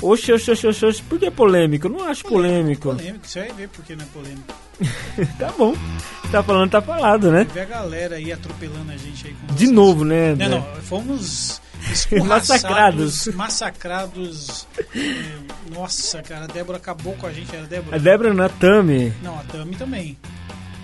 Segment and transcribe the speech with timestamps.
[0.00, 1.02] Oxe, oxe, oxe, oxe, oxe.
[1.02, 1.86] Por que polêmico?
[1.86, 2.90] Eu não acho polêmico.
[2.94, 4.54] Polêmico, você vai ver porque não é polêmico.
[5.38, 5.74] tá bom.
[6.30, 7.46] Tá falando, tá falado, né?
[7.52, 9.70] Vê a galera aí atropelando a gente aí com De vocês.
[9.72, 10.34] novo, né?
[10.36, 11.60] Não, não, fomos
[12.24, 12.26] Massacrados.
[12.26, 13.26] massacrados.
[13.34, 14.66] Massacrados.
[14.94, 17.96] É, Nossa, cara, a Débora acabou com a gente, era a Débora?
[17.96, 19.12] A Débora não, a Tami.
[19.22, 20.16] Não, a Tami também.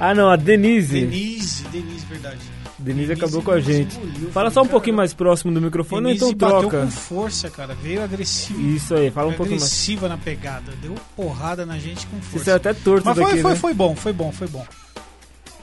[0.01, 1.01] Ah, não, a Denise.
[1.03, 2.41] Denise, Denise, verdade.
[2.79, 3.96] Denise Denise acabou com a gente.
[3.96, 6.84] engoliu, Fala só um cara, pouquinho mais próximo do microfone, ou Denise então bateu troca.
[6.86, 7.74] com força, cara.
[7.74, 8.61] Veio agressiva.
[8.61, 9.70] Isso aí, fala um pouquinho mais.
[9.70, 10.73] agressiva na pegada.
[10.82, 12.45] Deu porrada na gente com Você força.
[12.46, 13.56] saiu até torto Mas foi, daqui, foi, né?
[13.56, 14.66] foi bom, foi bom, foi bom.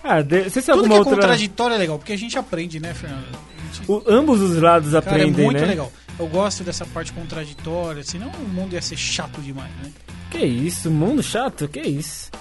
[0.03, 0.49] Ah, de...
[0.49, 1.15] você tem Tudo que é outra...
[1.15, 3.27] contraditório é legal, porque a gente aprende, né, Fernando?
[3.73, 5.67] Gente- O- ambos os lados Cara, é aprendem, muito né?
[5.67, 5.91] legal.
[6.17, 9.91] Eu gosto dessa parte contraditória, senão o mundo ia ser chato demais, né?
[10.29, 11.67] Que isso, mundo chato?
[11.67, 12.31] Que isso?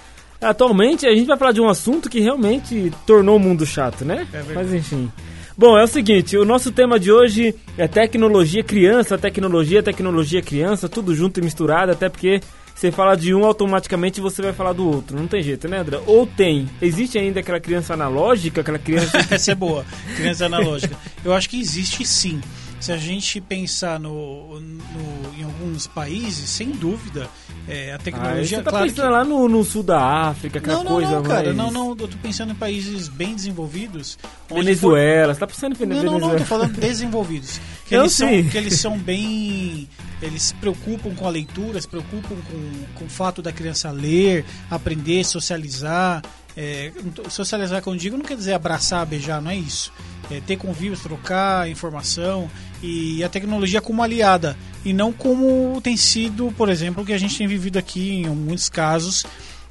[0.40, 4.26] Atualmente a gente vai falar de um assunto que realmente tornou o mundo chato, né?
[4.32, 4.42] É.
[4.54, 5.10] Mas enfim.
[5.56, 10.88] Bom, é o seguinte, o nosso tema de hoje é tecnologia criança, tecnologia, tecnologia criança,
[10.88, 12.40] tudo junto e misturado, até porque
[12.74, 15.18] você fala de um, automaticamente você vai falar do outro.
[15.18, 16.00] Não tem jeito, né, André?
[16.06, 16.66] Ou tem.
[16.80, 19.18] Existe ainda aquela criança analógica, aquela criança.
[19.30, 19.84] Essa é boa,
[20.16, 20.96] criança analógica.
[21.22, 22.40] Eu acho que existe sim.
[22.80, 27.28] Se a gente pensar no, no- em alguns países, sem dúvida,
[27.68, 28.56] é, a Ah, tecnologia.
[28.58, 31.22] você tá claro pensando lá no, no sul da África, aquela não, não, coisa não,
[31.22, 31.56] cara, mais...
[31.56, 31.88] não, não.
[31.90, 34.18] Eu tô pensando em países bem desenvolvidos.
[34.48, 36.20] Venezuela, você tá pensando em for- Não, Venezuela?
[36.20, 37.60] não, não, tô falando desenvolvidos.
[37.90, 38.48] Que Eu eles, são, sim.
[38.48, 39.88] que eles são bem.
[40.22, 44.44] Eles se preocupam com a leitura, se preocupam com, com o fato da criança ler,
[44.70, 46.22] aprender, socializar.
[46.56, 46.92] É,
[47.28, 49.92] socializar, quando eu digo, não quer dizer abraçar, beijar, não é isso.
[50.30, 52.50] É ter convívios, trocar informação
[52.82, 54.56] e a tecnologia como aliada.
[54.84, 58.28] E não como tem sido, por exemplo, o que a gente tem vivido aqui em
[58.28, 59.24] muitos casos,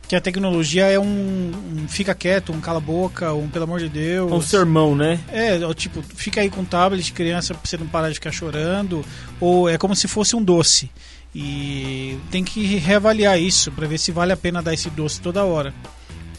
[0.08, 3.80] que a tecnologia é um, um fica quieto, um cala a boca, um pelo amor
[3.80, 4.32] de Deus.
[4.32, 5.20] Um sermão, né?
[5.32, 9.06] É, tipo, fica aí com o tablet, criança, pra você não parar de ficar chorando,
[9.40, 10.90] ou é como se fosse um doce.
[11.34, 15.46] E tem que reavaliar isso pra ver se vale a pena dar esse doce toda
[15.46, 15.74] hora.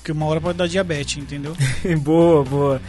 [0.00, 1.54] Porque uma hora pode dar diabetes, entendeu?
[2.02, 2.82] boa, boa.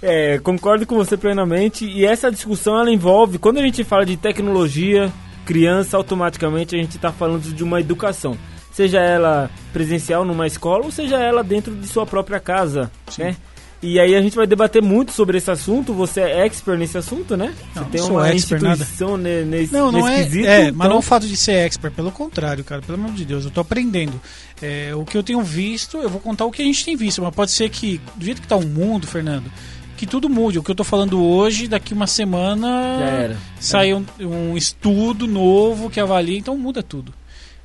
[0.00, 1.84] É, concordo com você plenamente.
[1.84, 5.12] E essa discussão ela envolve, quando a gente fala de tecnologia,
[5.44, 8.36] criança, automaticamente a gente está falando de uma educação.
[8.72, 13.24] Seja ela presencial numa escola ou seja ela dentro de sua própria casa, Sim.
[13.24, 13.36] né?
[13.82, 15.92] E aí a gente vai debater muito sobre esse assunto.
[15.92, 17.52] Você é expert nesse assunto, né?
[17.74, 18.74] Não, você tem não sou uma expert, nada.
[18.76, 20.24] instituição ne- nesse, Não, não nesse é.
[20.24, 23.12] quesito, é, mas então- não o fato de ser expert, pelo contrário, cara, pelo amor
[23.12, 24.20] de Deus, eu tô aprendendo.
[24.62, 27.20] É, o que eu tenho visto, eu vou contar o que a gente tem visto,
[27.20, 29.50] mas pode ser que, do jeito que tá o mundo, Fernando,
[29.96, 30.60] que tudo mude.
[30.60, 35.98] O que eu tô falando hoje, daqui uma semana sai um, um estudo novo que
[35.98, 37.12] avalia, então muda tudo.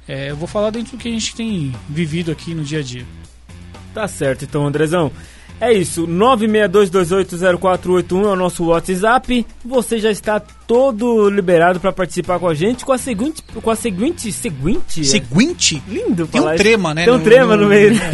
[0.07, 2.83] É, eu vou falar dentro do que a gente tem vivido aqui no dia a
[2.83, 3.05] dia.
[3.93, 5.11] Tá certo, então, Andrezão.
[5.59, 9.45] É isso, 962280481 é o nosso WhatsApp.
[9.65, 13.75] Você já está todo liberado para participar com a gente com a seguinte, com a
[13.75, 16.57] seguinte, seguinte, Seguinte, lindo tem um isso.
[16.57, 17.05] trema, né?
[17.05, 17.93] Tem um no- trema no, no- meio.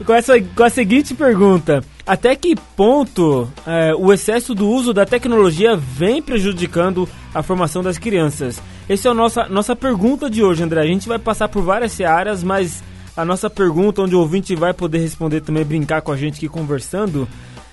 [0.00, 0.04] é.
[0.04, 5.04] com, essa, com a seguinte pergunta: Até que ponto é, o excesso do uso da
[5.04, 8.62] tecnologia vem prejudicando a formação das crianças?
[8.88, 10.80] Essa é a nossa, nossa pergunta de hoje, André.
[10.80, 12.82] A gente vai passar por várias áreas, mas
[13.20, 16.48] a nossa pergunta, onde o ouvinte vai poder responder também, brincar com a gente aqui
[16.48, 17.28] conversando,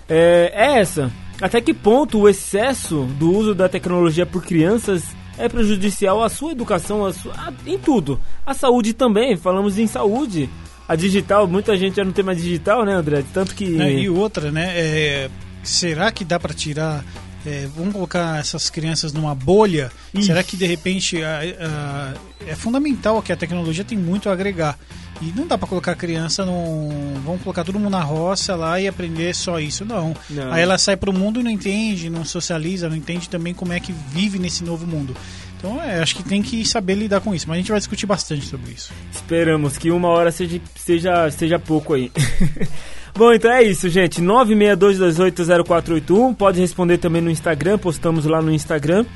[0.10, 1.12] é, é essa.
[1.42, 5.04] Até que ponto o excesso do uso da tecnologia por crianças
[5.38, 7.34] é prejudicial à sua educação, à sua-
[7.66, 8.20] em tudo.
[8.46, 10.50] A saúde também, falamos em saúde.
[10.88, 13.24] A digital, muita gente já não tem mais digital, né, André?
[13.34, 13.66] Tanto que.
[13.70, 14.72] Né, E outra, né?
[14.76, 15.30] é,
[15.62, 17.04] será que dá para tirar?
[17.46, 19.92] É, vamos colocar essas crianças numa bolha?
[20.14, 20.28] Ixi.
[20.28, 22.14] Será que de repente a- a-
[22.48, 24.78] é fundamental que a tecnologia tem muito a agregar?
[25.20, 27.16] E não dá para colocar a criança num.
[27.26, 29.84] Vamos colocar todo mundo na roça lá e aprender só isso.
[29.84, 30.16] Não.
[30.30, 30.52] Não.
[30.54, 33.80] Aí ela sai pro mundo e não entende, não socializa, não entende também como é
[33.80, 35.16] que vive nesse novo mundo.
[35.58, 37.48] Então, é, acho que tem que saber lidar com isso.
[37.48, 38.94] Mas a gente vai discutir bastante sobre isso.
[39.12, 42.12] Esperamos que uma hora seja, seja, seja pouco aí.
[43.18, 44.22] Bom, então é isso, gente.
[44.22, 46.36] 962280481.
[46.36, 49.08] Pode responder também no Instagram, postamos lá no Instagram.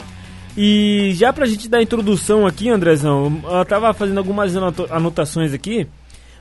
[0.58, 4.56] E já pra gente dar a introdução aqui, Andrezão, eu tava fazendo algumas
[4.90, 5.88] anotações aqui.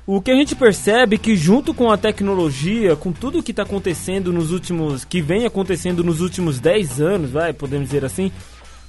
[0.07, 3.65] O que a gente percebe é que junto com a tecnologia, com tudo que está
[3.65, 5.05] acontecendo nos últimos.
[5.05, 8.33] que vem acontecendo nos últimos 10 anos, vai, podemos dizer assim,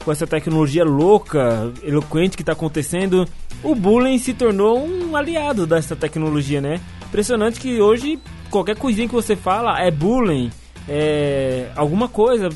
[0.05, 3.27] com essa tecnologia louca, eloquente que está acontecendo,
[3.61, 6.79] o bullying se tornou um aliado dessa tecnologia, né?
[7.05, 8.17] Impressionante que hoje
[8.51, 10.51] qualquer coisinha que você fala é bullying,
[10.87, 12.49] é alguma coisa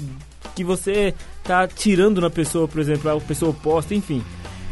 [0.54, 4.24] que você tá tirando na pessoa, por exemplo, a pessoa oposta, enfim.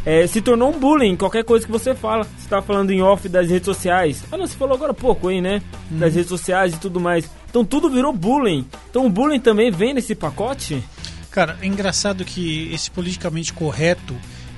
[0.06, 2.26] É, se tornou um bullying, qualquer coisa que você fala.
[2.38, 4.24] Você tá falando em off das redes sociais.
[4.32, 5.62] Ah, não, você falou agora há pouco aí, né?
[5.90, 7.30] Das redes sociais e tudo mais.
[7.50, 8.68] Então tudo virou bullying.
[8.90, 10.84] Então o bullying também vem nesse pacote?
[11.32, 14.14] Cara, é engraçado que esse politicamente correto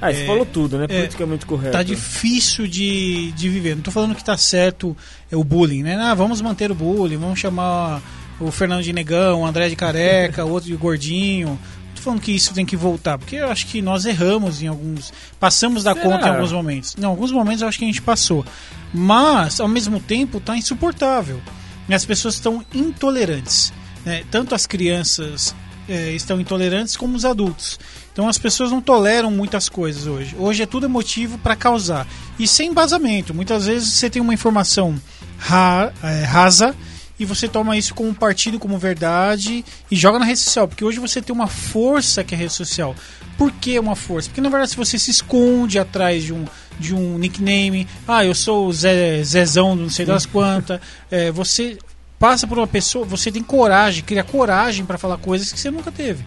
[0.10, 0.86] Ah, você É, falou tudo, né?
[0.86, 1.72] é, Politicamente correto.
[1.74, 3.75] Tá difícil de, de viver.
[3.75, 4.96] Não tô falando que tá certo
[5.31, 5.96] é o bullying, né?
[5.98, 8.02] Ah, vamos manter o bullying, vamos chamar
[8.40, 11.50] o Fernando de Negão, o André de Careca, o outro de Gordinho.
[11.50, 14.68] Não tô falando que isso tem que voltar, porque eu acho que nós erramos em
[14.68, 15.12] alguns.
[15.40, 16.04] Passamos da Será?
[16.06, 16.96] conta em alguns momentos.
[17.00, 18.46] Em alguns momentos eu acho que a gente passou.
[18.94, 21.42] Mas, ao mesmo tempo, tá insuportável.
[21.88, 23.72] E as pessoas estão intolerantes.
[24.06, 24.24] né?
[24.31, 25.56] Tanto as crianças
[25.90, 27.80] eh, estão intolerantes como os adultos.
[28.15, 30.38] Então as pessoas não toleram muitas coisas hoje.
[30.39, 32.07] Hoje é tudo motivo para causar.
[32.39, 33.33] E sem embasamento.
[33.33, 34.95] Muitas vezes você tem uma informação
[35.38, 36.73] ra eh, rasa
[37.19, 40.65] e você toma isso como partido, como verdade e joga na rede social.
[40.65, 42.95] Porque hoje você tem uma força que é a rede social.
[43.38, 44.29] Por que uma força?
[44.29, 46.45] Porque na verdade se você se esconde atrás de um,
[46.79, 50.79] de um nickname, ah, eu sou o Zé, Zezão, não sei das quantas,
[51.11, 51.77] eh, você
[52.18, 55.91] passa por uma pessoa, você tem coragem, cria coragem para falar coisas que você nunca
[55.91, 56.23] teve.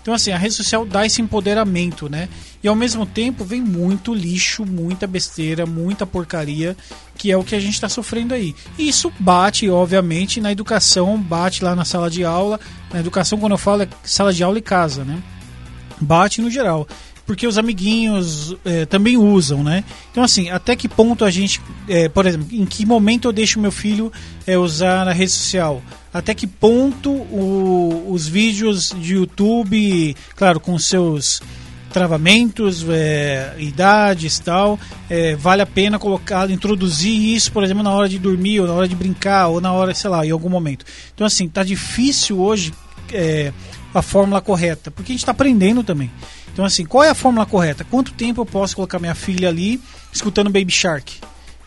[0.00, 2.28] Então, assim, a rede social dá esse empoderamento, né?
[2.62, 6.76] E ao mesmo tempo vem muito lixo, muita besteira, muita porcaria,
[7.16, 8.54] que é o que a gente está sofrendo aí.
[8.78, 12.58] E isso bate, obviamente, na educação, bate lá na sala de aula.
[12.92, 15.22] Na educação, quando eu falo, é sala de aula e casa, né?
[16.00, 16.86] Bate no geral.
[17.28, 19.84] Porque os amiguinhos eh, também usam, né?
[20.10, 21.60] Então, assim, até que ponto a gente.
[21.86, 24.10] eh, por exemplo, em que momento eu deixo meu filho
[24.46, 25.82] eh, usar a rede social?
[26.12, 31.42] Até que ponto o- os vídeos de YouTube, claro, com seus
[31.92, 34.78] travamentos, eh, idades tal,
[35.10, 38.72] eh, vale a pena colocar, introduzir isso, por exemplo, na hora de dormir, ou na
[38.72, 40.84] hora de brincar, ou na hora, sei lá, em algum momento.
[41.14, 42.72] Então, assim, tá difícil hoje
[43.12, 43.52] eh,
[43.94, 46.10] a fórmula correta, porque a gente está aprendendo também.
[46.58, 47.84] Então, assim, qual é a fórmula correta?
[47.84, 49.80] Quanto tempo eu posso colocar minha filha ali
[50.12, 51.20] escutando Baby Shark?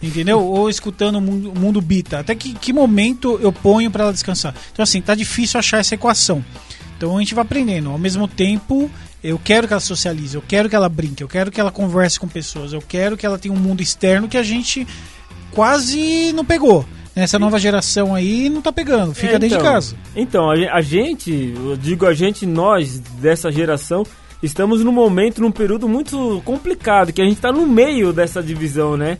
[0.03, 0.43] Entendeu?
[0.43, 2.19] Ou escutando o mundo, mundo Bita.
[2.19, 4.53] Até que, que momento eu ponho para ela descansar?
[4.73, 6.43] Então, assim, tá difícil achar essa equação.
[6.97, 7.89] Então a gente vai aprendendo.
[7.89, 8.91] Ao mesmo tempo,
[9.23, 12.19] eu quero que ela socialize, eu quero que ela brinque, eu quero que ela converse
[12.19, 14.85] com pessoas, eu quero que ela tenha um mundo externo que a gente
[15.51, 16.85] quase não pegou.
[17.15, 19.95] Essa nova geração aí não tá pegando, fica É, dentro de então, casa.
[20.13, 24.03] Então, a gente, eu digo a gente, nós dessa geração,
[24.41, 28.97] estamos num momento, num período muito complicado, que a gente está no meio dessa divisão,
[28.97, 29.17] né?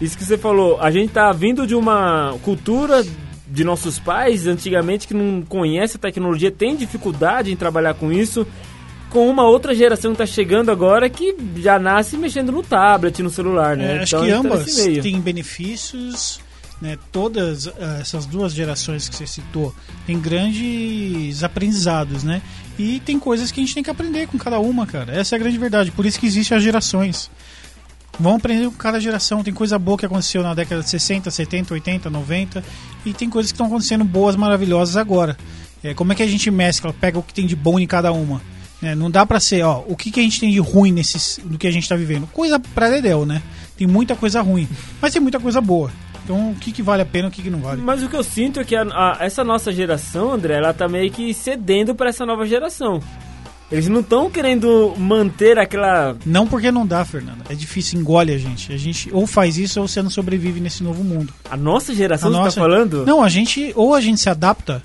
[0.00, 3.04] Isso que você falou, a gente tá vindo de uma cultura
[3.50, 8.46] de nossos pais, antigamente, que não conhece a tecnologia, tem dificuldade em trabalhar com isso,
[9.10, 13.30] com uma outra geração que tá chegando agora que já nasce mexendo no tablet, no
[13.30, 13.96] celular, né?
[13.96, 15.02] É, acho Então, que tá ambas meio.
[15.02, 16.40] têm benefícios,
[16.80, 16.98] né?
[17.10, 19.74] Todas ah, essas duas gerações que você citou
[20.06, 22.42] têm grandes aprendizados, né?
[22.78, 25.12] E tem coisas que a gente tem que aprender com cada uma, cara.
[25.12, 25.90] Essa é a grande verdade.
[25.90, 27.30] Por isso que existem as gerações.
[28.20, 29.42] Vamos aprender com cada geração.
[29.42, 32.64] Tem coisa boa que aconteceu na década de 60, 70, 80, 90.
[33.04, 35.36] E tem coisas que estão acontecendo boas, maravilhosas agora.
[35.82, 38.12] É, como é que a gente mescla, pega o que tem de bom em cada
[38.12, 38.40] uma?
[38.82, 41.40] É, não dá pra ser, ó, o que, que a gente tem de ruim nesses,
[41.44, 42.28] do que a gente tá vivendo?
[42.28, 43.42] Coisa pra dedéu, né?
[43.76, 44.68] Tem muita coisa ruim,
[45.00, 45.90] mas tem muita coisa boa.
[46.28, 47.80] Então, o que, que vale a pena, o que, que não vale?
[47.80, 50.86] Mas o que eu sinto é que a- a- essa nossa geração, André, ela tá
[50.86, 53.00] meio que cedendo pra essa nova geração.
[53.72, 56.16] Eles não estão querendo manter aquela.
[56.26, 57.44] Não porque não dá, Fernanda.
[57.48, 58.70] É difícil, engole a gente.
[58.72, 61.32] A gente ou faz isso ou você não sobrevive nesse novo mundo.
[61.50, 63.06] A nossa geração, A você nossa- tá falando?
[63.06, 64.82] Não, a gente ou a gente se adapta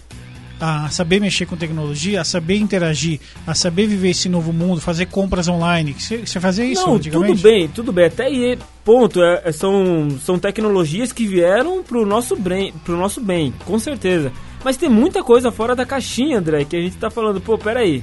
[0.64, 5.08] a saber mexer com tecnologia, a saber interagir, a saber viver esse novo mundo, fazer
[5.08, 5.94] compras online.
[6.00, 7.34] Você, fazia isso não, antigamente?
[7.34, 8.06] tudo bem, tudo bem.
[8.06, 9.22] Até aí, ponto.
[9.22, 14.32] é- é- são, são tecnologias que vieram pro nosso, bem, pro nosso bem, com certeza.
[14.64, 18.02] Mas tem muita coisa fora da caixinha, André, que a gente tá falando, pô, peraí.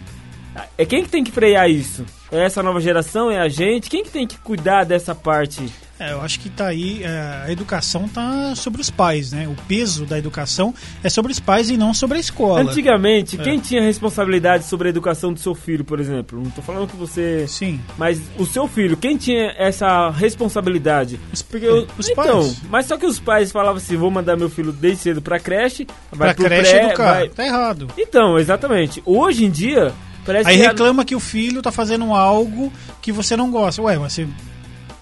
[0.76, 2.04] É quem que tem que frear isso?
[2.30, 3.30] É essa nova geração?
[3.30, 3.88] É a gente?
[3.88, 5.64] Quem que tem que cuidar dessa parte?
[6.00, 9.46] É, eu acho que tá aí, é, a educação tá sobre os pais, né?
[9.46, 12.62] O peso da educação é sobre os pais e não sobre a escola.
[12.62, 13.44] Antigamente, É.
[13.44, 16.40] quem tinha responsabilidade sobre a educação do seu filho, por exemplo?
[16.42, 17.44] Não tô falando que você.
[17.46, 17.78] Sim.
[17.98, 21.20] Mas o seu filho, quem tinha essa responsabilidade?
[21.32, 22.56] Os, Porque é, eu- os então, pais.
[22.70, 25.86] mas só que os pais falavam assim: vou mandar meu filho desde cedo pra creche,
[26.10, 27.12] vai Pra pro creche pré, educar.
[27.14, 27.88] vai- Tá errado.
[27.98, 29.02] Então, exatamente.
[29.04, 29.92] Hoje em dia,
[30.24, 30.64] parece Aí que.
[30.64, 33.82] a- reclama que o filho tá fazendo algo que você não gosta.
[33.82, 34.26] Ué, mas você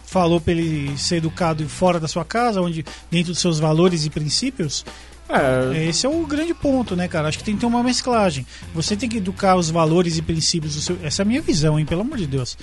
[0.08, 4.10] falou pra ele ser educado fora da sua casa, onde dentro dos seus valores e
[4.10, 4.84] princípios?
[5.30, 7.28] É, Esse é o grande ponto, né, cara?
[7.28, 8.46] Acho que tem que ter uma mesclagem.
[8.74, 10.98] Você tem que educar os valores e princípios do seu.
[11.02, 11.84] Essa é a minha visão, hein?
[11.84, 12.56] Pelo amor de Deus.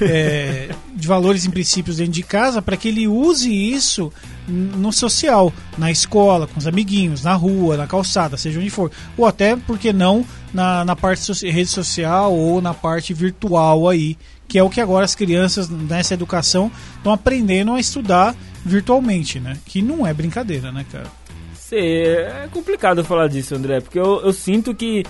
[0.00, 4.12] É, de valores e princípios dentro de casa para que ele use isso
[4.46, 8.92] no social, na escola, com os amiguinhos, na rua, na calçada, seja onde for.
[9.16, 13.88] Ou até, por que não, na, na parte soci- rede social ou na parte virtual
[13.88, 14.16] aí,
[14.48, 18.34] que é o que agora as crianças nessa educação estão aprendendo a estudar
[18.64, 19.58] virtualmente, né?
[19.66, 21.10] Que não é brincadeira, né, cara?
[21.74, 25.02] sei, é complicado falar disso, André, porque eu, eu sinto que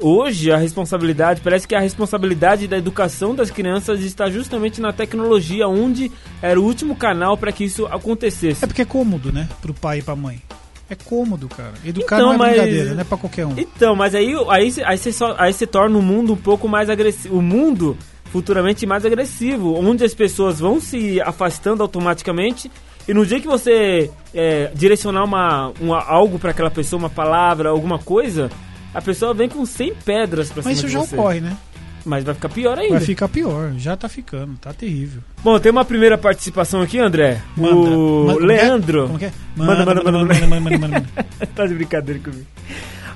[0.00, 5.66] hoje a responsabilidade, parece que a responsabilidade da educação das crianças está justamente na tecnologia,
[5.66, 8.64] onde era o último canal para que isso acontecesse.
[8.64, 9.48] É porque é cômodo, né?
[9.62, 10.42] Pro pai e pra mãe.
[10.88, 11.74] É cômodo, cara.
[11.84, 12.50] Educar então, não é mas...
[12.50, 13.54] brincadeira, não é pra qualquer um.
[13.56, 16.90] Então, mas aí, aí, aí, você, só, aí você torna o mundo um pouco mais
[16.90, 17.38] agressivo.
[17.38, 17.96] O mundo
[18.30, 22.70] futuramente mais agressivo, onde as pessoas vão se afastando automaticamente
[23.08, 27.70] e no dia que você é, direcionar uma, uma algo para aquela pessoa, uma palavra,
[27.70, 28.50] alguma coisa,
[28.94, 31.16] a pessoa vem com 100 pedras pra Mas cima isso já você.
[31.16, 31.56] ocorre, né?
[32.04, 32.94] Mas vai ficar pior ainda.
[32.94, 35.22] Vai ficar pior, já tá ficando, tá terrível.
[35.42, 37.42] Bom, tem uma primeira participação aqui, André.
[37.56, 37.74] Manda.
[37.74, 39.06] O Manda, Leandro.
[39.06, 39.32] Como que é?
[39.56, 40.34] Manda, manda, manda, manda.
[40.46, 41.06] manda, manda, manda,
[41.54, 42.46] tá de brincadeira comigo.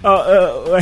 [0.02, 0.74] Oh,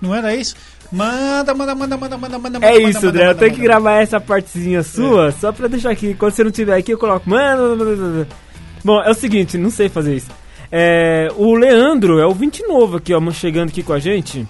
[0.00, 0.54] Não era isso?
[0.90, 2.66] Manda, manda, manda, manda, manda, manda.
[2.66, 3.26] É isso, André.
[3.26, 5.32] Manda, eu tenho que gravar essa partezinha sua é.
[5.32, 6.14] só pra deixar aqui.
[6.14, 7.28] Quando você não tiver aqui, eu coloco.
[7.28, 8.28] Manda, manda, manda.
[8.84, 10.30] Bom, é o seguinte, não sei fazer isso.
[10.70, 14.46] É, o Leandro é o 20 novo aqui, ó, chegando aqui com a gente.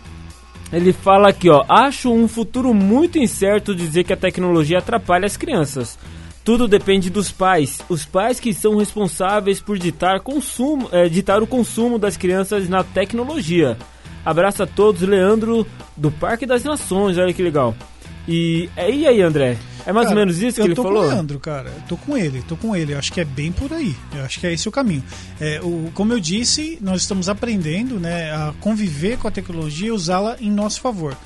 [0.72, 1.64] Ele fala aqui, ó.
[1.68, 5.98] Acho um futuro muito incerto dizer que a tecnologia atrapalha as crianças.
[6.44, 7.80] Tudo depende dos pais.
[7.88, 12.82] Os pais que são responsáveis por ditar, consumo, é, ditar o consumo das crianças na
[12.82, 13.76] tecnologia.
[14.24, 17.74] Abraço a todos, Leandro do Parque das Nações, olha que legal.
[18.26, 19.56] E, é, e aí, André?
[19.86, 20.92] É mais cara, ou menos isso que ele falou?
[20.92, 21.70] Eu tô com o Leandro, cara.
[21.70, 22.92] Eu tô com ele, tô com ele.
[22.92, 23.96] Eu acho que é bem por aí.
[24.14, 25.02] Eu acho que é esse o caminho.
[25.40, 29.90] É, o, como eu disse, nós estamos aprendendo né, a conviver com a tecnologia e
[29.90, 31.16] usá-la em nosso favor.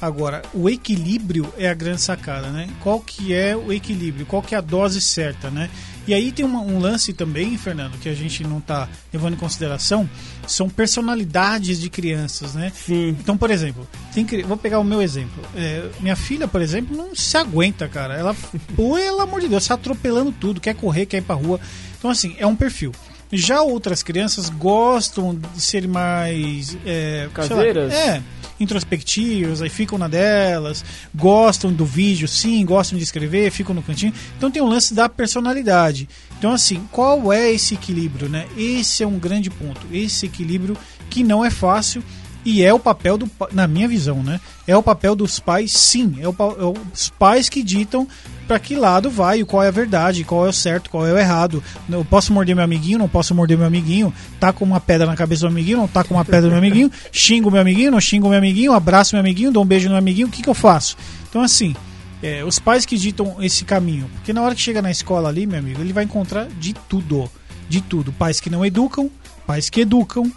[0.00, 2.68] Agora, o equilíbrio é a grande sacada, né?
[2.80, 4.24] Qual que é o equilíbrio?
[4.24, 5.68] Qual que é a dose certa, né?
[6.10, 9.36] E aí tem uma, um lance também, Fernando, que a gente não está levando em
[9.36, 10.10] consideração,
[10.44, 12.72] são personalidades de crianças, né?
[12.74, 13.10] Sim.
[13.10, 15.40] Então, por exemplo, tem, vou pegar o meu exemplo.
[15.54, 18.14] É, minha filha, por exemplo, não se aguenta, cara.
[18.14, 18.34] Ela,
[18.74, 21.60] pelo amor de Deus, está atropelando tudo, quer correr, quer ir pra rua.
[21.96, 22.90] Então, assim, é um perfil.
[23.30, 26.76] Já outras crianças gostam de ser mais.
[26.84, 27.92] É, Caseiras?
[27.92, 28.22] Lá, é
[28.60, 34.12] introspectivas, aí ficam na delas, gostam do vídeo, sim, gostam de escrever, ficam no cantinho.
[34.36, 36.08] Então tem um lance da personalidade.
[36.38, 38.46] Então, assim, qual é esse equilíbrio, né?
[38.56, 39.86] Esse é um grande ponto.
[39.92, 40.76] Esse equilíbrio
[41.08, 42.02] que não é fácil
[42.44, 44.40] e é o papel do, na minha visão, né?
[44.66, 46.16] É o papel dos pais, sim.
[46.20, 48.06] É, o, é os pais que ditam
[48.46, 51.18] para que lado vai, qual é a verdade, qual é o certo, qual é o
[51.18, 51.62] errado.
[51.88, 54.12] Eu posso morder meu amiguinho, não posso morder meu amiguinho.
[54.40, 56.58] Tá com uma pedra na cabeça do amiguinho, não tá com uma pedra no meu
[56.58, 56.90] amiguinho.
[57.12, 58.72] Xingo meu amiguinho, não xingo meu amiguinho.
[58.72, 60.26] Abraço meu amiguinho, dou um beijo no meu amiguinho.
[60.26, 60.96] O que, que eu faço?
[61.28, 61.76] Então, assim,
[62.22, 64.10] é, os pais que ditam esse caminho.
[64.14, 67.30] Porque na hora que chega na escola ali, meu amigo, ele vai encontrar de tudo.
[67.68, 68.12] De tudo.
[68.12, 69.10] Pais que não educam,
[69.46, 70.30] pais que educam,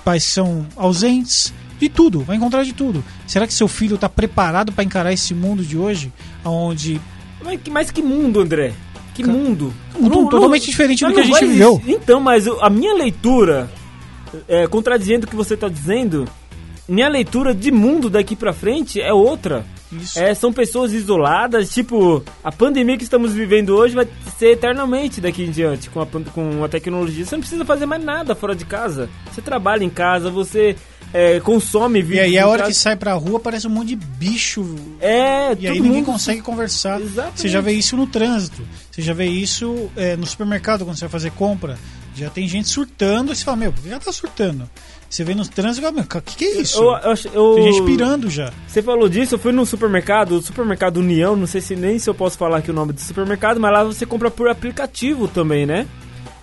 [0.00, 3.02] pais que são ausentes, de tudo, vai encontrar de tudo.
[3.26, 6.12] Será que seu filho está preparado para encarar esse mundo de hoje,
[6.44, 7.00] onde
[7.42, 8.72] mas que, mas que mundo, André?
[9.14, 9.72] Que mundo?
[9.96, 11.82] Um mundo não, totalmente não, diferente do que a gente viveu.
[11.86, 13.70] Então, mas a minha leitura,
[14.46, 16.26] é, contradizendo o que você está dizendo,
[16.88, 19.64] minha leitura de mundo daqui para frente é outra.
[20.16, 24.06] É, são pessoas isoladas, tipo, a pandemia que estamos vivendo hoje vai
[24.38, 27.24] ser eternamente daqui em diante com a, com a tecnologia.
[27.24, 29.08] Você não precisa fazer mais nada fora de casa.
[29.30, 30.76] Você trabalha em casa, você
[31.12, 32.16] é, consome vídeo.
[32.16, 32.72] E aí a hora casa.
[32.72, 34.76] que sai pra rua parece um monte de bicho.
[35.00, 37.00] É, E aí ninguém consegue conversar.
[37.00, 37.40] Exatamente.
[37.40, 38.62] Você já vê isso no trânsito.
[38.90, 41.78] Você já vê isso é, no supermercado quando você vai fazer compra.
[42.14, 44.68] Já tem gente surtando e você fala, meu, já tá surtando?
[45.08, 46.82] Você vê no trânsito e fala, o que, que é isso?
[46.82, 48.52] Eu, eu, eu, Tem gente pirando já.
[48.66, 52.08] Você falou disso, eu fui no supermercado, o supermercado União, não sei se nem se
[52.08, 55.66] eu posso falar aqui o nome do supermercado, mas lá você compra por aplicativo também,
[55.66, 55.86] né?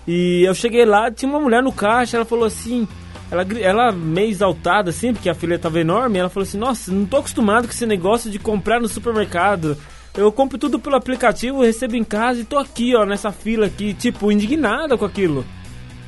[0.05, 2.88] E eu cheguei lá, tinha uma mulher no caixa, ela falou assim,
[3.29, 7.05] ela, ela meio exaltada assim, porque a filha tava enorme, ela falou assim, nossa, não
[7.05, 9.77] tô acostumado com esse negócio de comprar no supermercado.
[10.15, 13.93] Eu compro tudo pelo aplicativo, recebo em casa e tô aqui, ó, nessa fila aqui,
[13.93, 15.45] tipo, indignada com aquilo.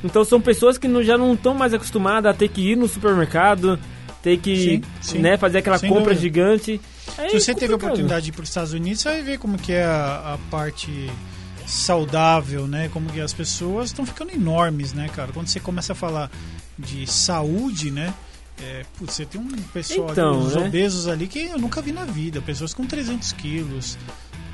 [0.02, 2.88] Então são pessoas que não, já não estão mais acostumadas a ter que ir no
[2.88, 3.78] supermercado,
[4.22, 5.18] ter que sim, sim.
[5.18, 6.20] Né, fazer aquela Sem compra dúvida.
[6.20, 6.80] gigante.
[7.18, 9.38] É Se você teve a oportunidade de ir para os Estados Unidos, você vai ver
[9.38, 11.10] como que é a, a, parte
[11.66, 12.88] saudável, né?
[12.92, 15.32] Como que as pessoas estão ficando enormes, né, cara?
[15.32, 16.30] Quando você começa a falar
[16.78, 18.12] de saúde, né?
[18.62, 20.66] É, putz, você tem um pessoal, então, ali, né?
[20.68, 23.96] obesos ali que eu nunca vi na vida, pessoas com 300 quilos,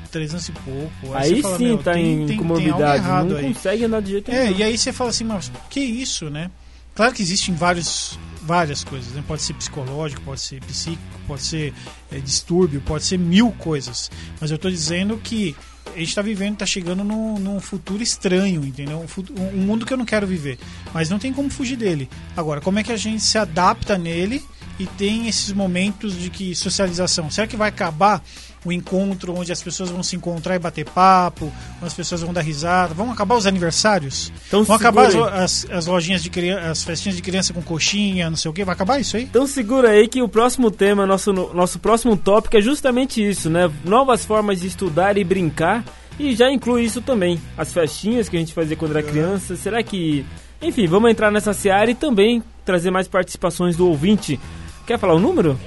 [0.07, 1.13] 300 e pouco.
[1.13, 3.53] Aí, aí fala, sim tá tem, em tem, comorbidade, tem não aí.
[3.53, 4.55] consegue andar de jeito é, nenhum.
[4.55, 6.49] É, e aí você fala assim, mas que isso, né?
[6.95, 9.23] Claro que existem vários, várias coisas, né?
[9.27, 11.71] Pode ser psicológico, pode ser psíquico, pode ser
[12.11, 14.09] é, distúrbio, pode ser mil coisas.
[14.41, 15.55] Mas eu estou dizendo que
[15.93, 18.99] a gente está vivendo, está chegando num, num, futuro estranho, entendeu?
[18.99, 20.57] Um, futuro, um, mundo que eu não quero viver.
[20.93, 22.09] Mas não tem como fugir dele.
[22.35, 24.43] Agora, como é que a gente se adapta nele
[24.79, 27.29] e tem esses momentos de que socialização?
[27.29, 28.23] Será que vai acabar
[28.67, 31.45] um encontro onde as pessoas vão se encontrar e bater papo,
[31.77, 32.93] onde as pessoas vão dar risada.
[32.93, 34.31] Vão acabar os aniversários?
[34.47, 38.29] Então vão acabar as, as, as lojinhas de criança, as festinhas de criança com coxinha,
[38.29, 38.63] não sei o quê?
[38.63, 39.23] Vai acabar isso aí?
[39.23, 43.71] Então segura aí que o próximo tema, nosso, nosso próximo tópico é justamente isso, né?
[43.83, 45.83] Novas formas de estudar e brincar.
[46.19, 47.39] E já inclui isso também.
[47.57, 49.55] As festinhas que a gente fazia quando era criança.
[49.55, 50.25] Será que.
[50.59, 54.39] Enfim, vamos entrar nessa seara e também trazer mais participações do ouvinte.
[54.87, 55.59] Quer falar o número?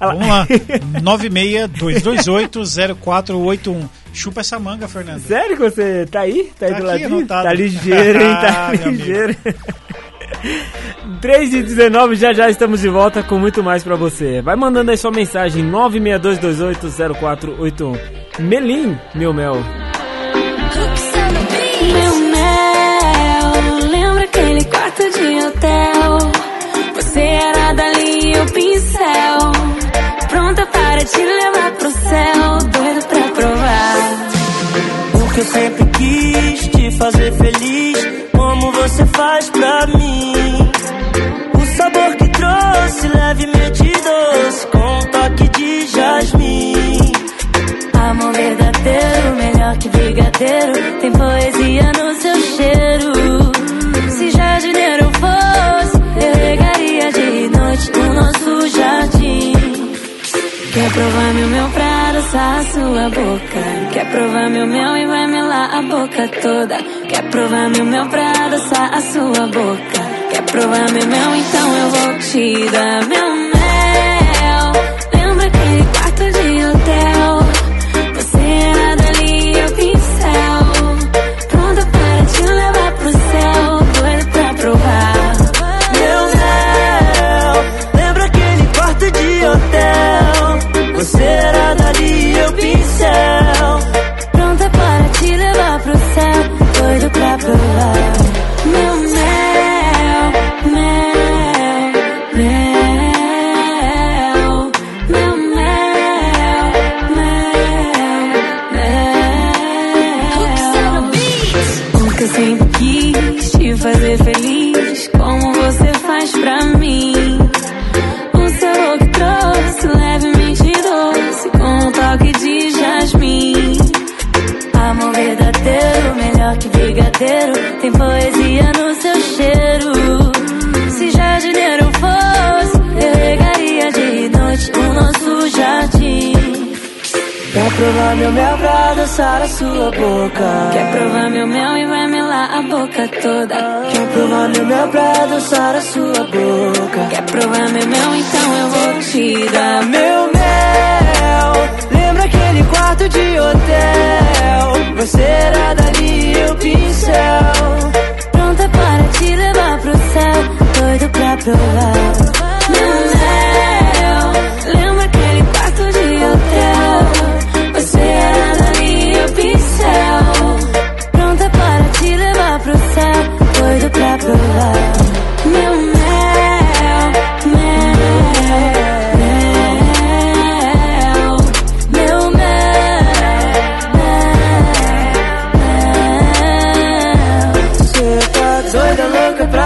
[0.00, 0.12] Lá.
[0.14, 0.46] Vamos lá.
[1.02, 3.88] 962280481.
[4.12, 5.20] Chupa essa manga, Fernando.
[5.20, 6.50] Sério que você tá aí?
[6.58, 7.18] Tá aí Tá do aqui ladinho?
[7.18, 7.44] anotado.
[7.44, 8.34] Tá ligeiro, hein?
[8.40, 9.36] Tá Ah, ligeiro.
[11.20, 14.40] 3 e 19, já já estamos de volta com muito mais pra você.
[14.40, 18.00] Vai mandando aí sua mensagem 962280481.
[18.38, 19.62] Melim, meu mel.
[21.92, 23.52] Meu mel,
[23.90, 26.18] lembra aquele quarto de hotel?
[26.94, 29.52] Você era dali o pincel,
[30.72, 34.28] para te levar pro céu, doido pra provar.
[35.12, 37.98] Porque eu sempre quis te fazer feliz,
[38.36, 40.70] como você faz pra mim.
[41.54, 47.12] O sabor que trouxe, levemente doce, com um toque de jasmim.
[47.92, 53.19] Amor verdadeiro, melhor que brigadeiro, tem poesia no seu cheiro.
[60.80, 63.92] Quer provar meu mel pra adoçar a sua boca?
[63.92, 66.78] Quer provar meu mel e vai melar a boca toda?
[67.06, 70.00] Quer provar meu mel pra adoçar a sua boca?
[70.30, 71.34] Quer provar meu mel?
[71.36, 73.49] Então eu vou te dar meu mel.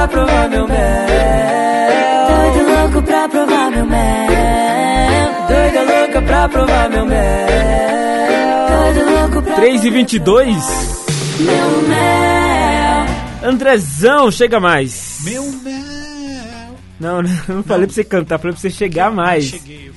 [0.05, 1.07] Pra provar meu mel.
[2.29, 4.27] Doido louco pra provar meu mel.
[5.49, 7.47] Doida, louca pra provar meu mel.
[8.69, 10.57] Doido louco pra 3 e 22.
[11.41, 13.51] meu mel.
[13.51, 15.21] Andrezão, chega mais.
[15.25, 16.75] Meu mel.
[17.01, 19.45] Não, não, não falei pra você cantar, falei pra você chegar mais.
[19.45, 19.93] Cheguei.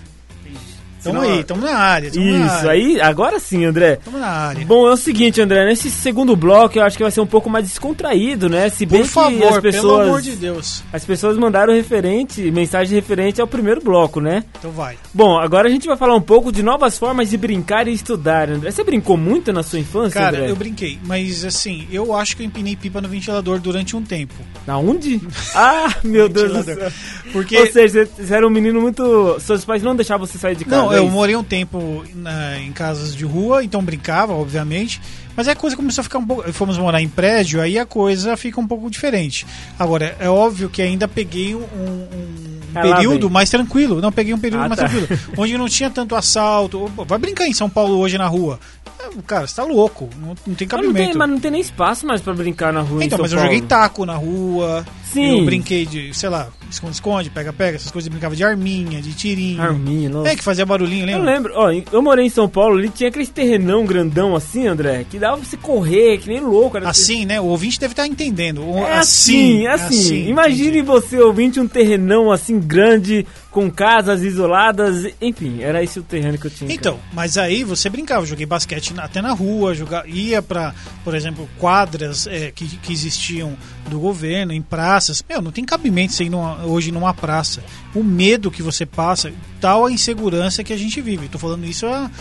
[1.13, 2.11] Tamo aí, tamo na área.
[2.11, 2.71] Tamo na Isso, área.
[2.71, 3.97] aí, agora sim, André.
[3.97, 4.65] Tamo na área.
[4.65, 7.49] Bom, é o seguinte, André, nesse segundo bloco eu acho que vai ser um pouco
[7.49, 8.69] mais descontraído, né?
[8.69, 10.83] Se bem Por favor, que as pessoas, pelo amor de Deus.
[10.91, 14.43] as pessoas mandaram referente, mensagem referente ao primeiro bloco, né?
[14.59, 14.97] Então vai.
[15.13, 18.49] Bom, agora a gente vai falar um pouco de novas formas de brincar e estudar,
[18.49, 18.71] André.
[18.71, 20.51] Você brincou muito na sua infância, Cara, André?
[20.51, 24.33] eu brinquei, mas assim, eu acho que eu empinei pipa no ventilador durante um tempo.
[24.67, 25.21] Aonde?
[25.55, 26.91] Ah, meu Deus do céu.
[27.31, 27.57] Porque.
[27.57, 29.37] Ou seja, você- era um menino muito...
[29.39, 32.71] Seus pais não deixavam você sair de casa, Não, eu morei um tempo na- em
[32.71, 35.01] casas de rua, então brincava, obviamente.
[35.35, 36.51] Mas aí a coisa começou a ficar um pouco.
[36.53, 39.45] Fomos morar em prédio, aí a coisa fica um pouco diferente.
[39.77, 42.37] Agora, é óbvio que ainda peguei um, um
[42.75, 44.01] Ah, período mais tranquilo.
[44.01, 44.87] Não, peguei um período Ah, mais tá.
[44.89, 45.07] tranquilo.
[45.37, 46.91] Onde não tinha tanto assalto.
[47.07, 48.59] Vai brincar em São Paulo hoje na rua.
[48.99, 50.09] É, Cara, você tá louco.
[50.19, 51.09] Não, não tem Mas não, cabimento.
[51.11, 53.53] tem, mas não tem nem espaço mais pra brincar na rua Então, mas eu Paulo.
[53.53, 54.85] joguei taco na rua.
[55.11, 55.39] Sim.
[55.39, 58.07] Eu brinquei de, sei lá, esconde-esconde, pega-pega, essas coisas.
[58.07, 59.61] Brincava de arminha, de tirinho.
[59.61, 60.29] Arminha, nossa.
[60.29, 61.33] É, que fazia barulho tijolinho, Eu lembra?
[61.33, 65.19] lembro, ó, eu morei em São Paulo, ali tinha aquele terrenão grandão assim, André, que
[65.19, 66.77] dava pra você correr, que nem louco.
[66.79, 67.39] Assim, né?
[67.39, 68.61] O ouvinte deve estar entendendo.
[68.67, 70.27] O- É assim, é assim.
[70.27, 76.37] Imagine você ouvinte um terrenão assim grande, com casas isoladas, enfim, era esse o terreno
[76.37, 76.71] que eu tinha.
[76.71, 80.75] Então, mas aí você brincava, eu joguei basquete na- até na rua, joga, ia pra,
[81.03, 83.57] por exemplo, quadras é, que, que existiam
[83.89, 85.23] do governo, em praças.
[85.27, 87.63] Meu, não tem cabimento você ir numa- hoje numa praça.
[87.95, 91.27] O medo que você passa, tal a insegurança que a gente vive.
[91.27, 92.11] Tô falando isso há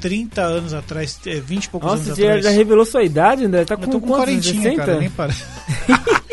[0.00, 2.44] 30 anos atrás, é, 20 e poucos Nossa, anos você já, atrás.
[2.44, 3.64] já revelou sua idade, André?
[3.64, 4.24] Tá Eu com, tô com quantos?
[4.24, 4.76] 40, 60?
[4.76, 5.34] cara, nem para.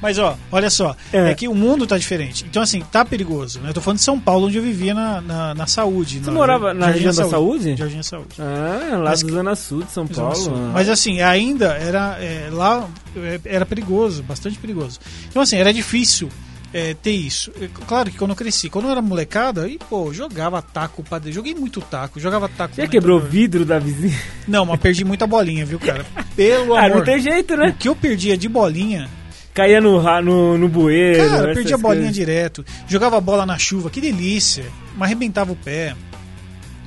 [0.00, 1.30] Mas ó, olha só, É.
[1.30, 1.34] é.
[1.34, 2.44] que o mundo tá diferente.
[2.48, 3.60] Então, assim, tá perigoso.
[3.60, 3.70] Né?
[3.70, 6.20] Eu tô falando de São Paulo, onde eu vivia na, na, na saúde.
[6.20, 7.76] Você na- morava na região da saúde?
[7.76, 8.28] Jardim da Saúde.
[8.38, 10.34] Ah, lá Mas- do Zona Sul de São Paulo.
[10.34, 10.54] Sul.
[10.54, 10.70] ah.
[10.72, 14.98] Mas assim, ainda era é, lá é, era perigoso, bastante perigoso.
[15.28, 16.28] Então assim, era difícil
[16.72, 17.50] é, ter isso.
[17.60, 21.18] É, Claro que quando eu cresci, quando eu era molecada, aí, pô, jogava taco pra
[21.18, 21.32] dentro.
[21.32, 22.74] Joguei muito taco, jogava taco.
[22.74, 24.16] Você quebrou o vidro da vizinha?
[24.48, 26.06] Não, mas perdi muita bolinha, viu, cara?
[26.36, 26.98] Pelo Ah, amor.
[26.98, 27.74] não tem jeito, O né?
[27.78, 29.08] que eu perdia de bolinha,
[29.52, 31.28] Caía no, no, no bueiro.
[31.28, 32.14] cara, perdia bolinha coisas.
[32.14, 32.64] direto.
[32.88, 34.64] Jogava bola na chuva, que delícia.
[34.96, 35.94] Mas arrebentava o pé.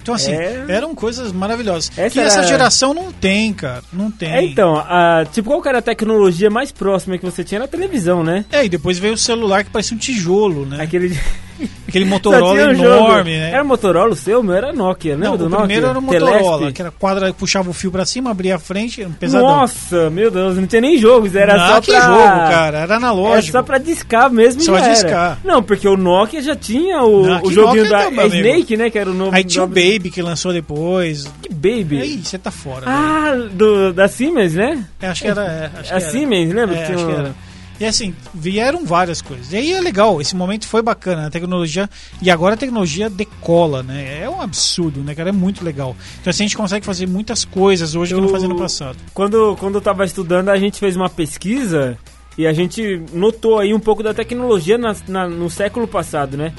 [0.02, 0.66] Então, assim, É.
[0.68, 1.90] eram coisas maravilhosas.
[1.98, 3.84] Essa que essa era- geração não tem, cara.
[3.94, 4.30] Não tem.
[4.34, 7.60] É, então, a, tipo, qual era a tecnologia mais próxima que você tinha?
[7.60, 8.44] Era a televisão, né?
[8.52, 10.84] É, e depois veio o celular que parecia um tijolo, né?
[10.84, 11.18] Aquele...
[11.88, 12.84] Aquele Motorola um jogo.
[12.88, 13.52] enorme, né?
[13.52, 14.42] Era Motorola o seu?
[14.42, 15.66] Meu era Nokia, lembra Não, do o Nokia?
[15.66, 16.74] primeiro era o Motorola, Telesp?
[16.76, 19.48] que era quadra, puxava o fio pra cima, abria a frente, era um pesadão.
[19.48, 22.02] Nossa, meu Deus, não tinha nem jogos, era não, só que pra...
[22.02, 23.52] jogo, cara, era Era analógico.
[23.52, 24.90] só pra discar mesmo e Só era.
[24.94, 25.40] discar.
[25.44, 28.36] Não, porque o Nokia já tinha o, Não, o que joguinho Nokia da não, amigo.
[28.36, 28.90] Snake, né?
[28.90, 29.36] Que era o novo...
[29.36, 31.32] Aí tinha o Baby que lançou depois.
[31.42, 32.02] Que Baby?
[32.02, 32.86] Aí, você tá fora.
[32.86, 32.98] velho.
[32.98, 34.84] Ah, do, da Siemens, né?
[35.02, 35.44] É, acho que era.
[35.44, 36.10] é, acho que A era.
[36.10, 36.76] Siemens, lembra?
[36.76, 37.36] É, que tinha acho que um- era.
[37.84, 39.52] E assim, vieram várias coisas.
[39.52, 41.90] E aí é legal, esse momento foi bacana, a tecnologia.
[42.22, 44.22] E agora a tecnologia decola, né?
[44.22, 45.30] É um absurdo, né, cara?
[45.30, 45.94] É muito legal.
[46.22, 48.98] Então assim, a gente consegue fazer muitas coisas hoje que não Eu- fazia no passado.
[49.14, 51.98] Quando, quando eu tava estudando, a gente fez uma pesquisa
[52.38, 56.54] e a gente notou aí um pouco da tecnologia na- na- no século passado, né?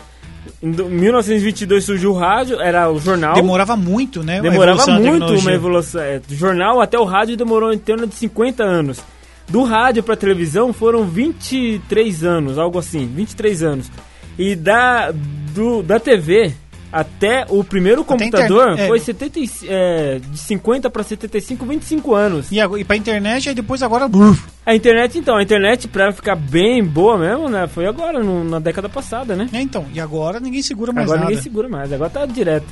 [0.62, 3.32] Em do- 1922 surgiu o rádio, era o jornal.
[3.34, 4.42] Demorava muito, né?
[4.42, 6.02] Demorava muito uma evolução.
[6.02, 9.00] É, do jornal até o rádio demorou em torno de 50 anos.
[9.48, 13.90] Do rádio pra televisão foram 23 anos, algo assim, 23 anos.
[14.38, 15.12] E da,
[15.54, 16.52] do, da TV
[16.92, 18.86] até o primeiro computador internet, é.
[18.88, 22.50] foi 70, e- é, de 50 para 75, 25 anos.
[22.52, 24.06] E, agora- e pra internet, aí depois agora.
[24.08, 27.66] bruf, A internet, então, a internet pra ficar bem boa mesmo, né?
[27.66, 29.48] Foi agora, no- na década passada, né?
[29.52, 31.30] É, então, e agora ninguém segura mais agora nada.
[31.30, 32.66] ninguém segura mais, agora tá direto.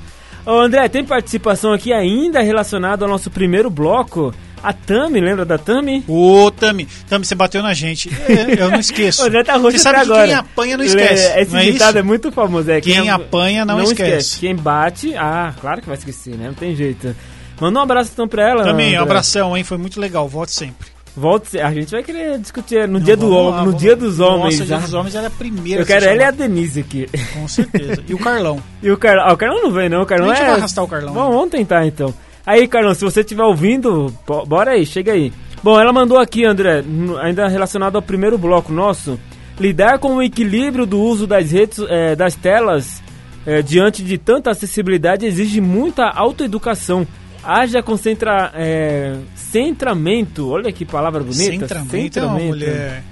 [0.47, 4.33] Ô André, tem participação aqui ainda relacionada ao nosso primeiro bloco.
[4.63, 6.05] A Tami, lembra da Tami?
[6.07, 8.09] Ô, Tami, Tami, você bateu na gente.
[8.29, 9.23] É, eu não esqueço.
[9.23, 10.27] O André tá roxo Você sabe que agora.
[10.27, 11.39] quem apanha não esquece.
[11.41, 11.99] Esse não é ditado isso?
[11.99, 12.71] é muito famoso.
[12.71, 14.39] É, Quem apanha não esquece.
[14.39, 16.47] Quem bate, ah, claro que vai esquecer, né?
[16.47, 17.15] Não tem jeito.
[17.61, 18.65] Manda um abraço então pra ela.
[18.65, 19.65] Também, um abração, hein?
[19.65, 20.29] Foi muito legal.
[20.29, 20.89] Volte sempre.
[21.15, 24.19] Volte, a gente vai querer discutir no Não, dia do homem, lá, no dia dos
[24.19, 24.59] homens.
[24.59, 24.81] Nossa, dia ah.
[24.81, 25.83] dos homens era a primeira.
[25.83, 26.31] Eu quero ela e a.
[26.31, 27.07] Denise aqui.
[27.35, 28.03] Com certeza.
[28.09, 28.63] E o Carlão.
[28.83, 29.27] E o Carlão.
[29.27, 30.03] Ah, o Carlão não vem, não.
[30.03, 30.47] O Carlão A gente é.
[30.47, 31.13] vai arrastar o Carlão.
[31.13, 32.13] Bom, vamos tentar então.
[32.47, 35.33] Aí, Carlão, se você estiver ouvindo, bo- bora aí, chega aí.
[35.63, 36.83] Bom, ela mandou aqui, André,
[37.23, 39.19] ainda relacionado ao primeiro bloco nosso.
[39.61, 43.01] Lidar com o equilíbrio do uso das redes, eh, das telas
[43.47, 47.07] eh, diante de tanta acessibilidade exige muita autoeducação.
[47.45, 50.49] Haja concentra, eh, centramento.
[50.49, 51.45] Olha que palavra bonita.
[51.45, 53.05] Centramento é uma mulher